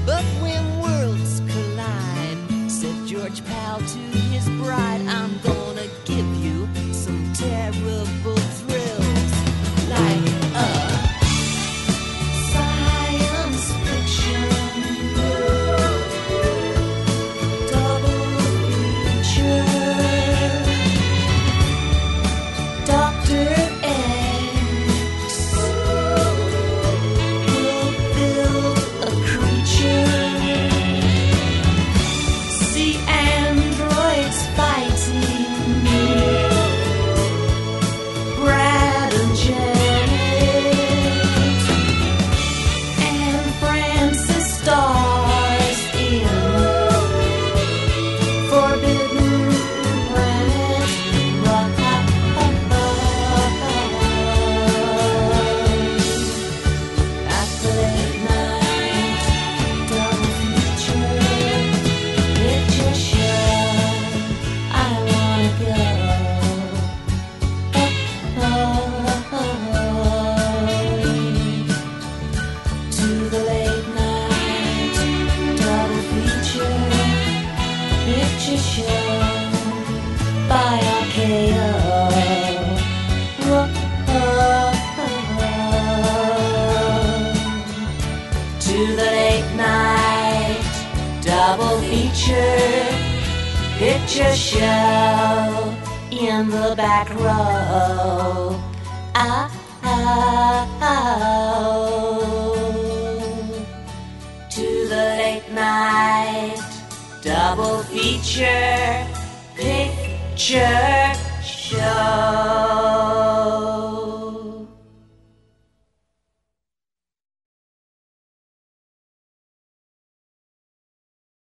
[0.05, 3.99] But when worlds collide, said George Powell to
[4.31, 5.64] his bride, I'm going.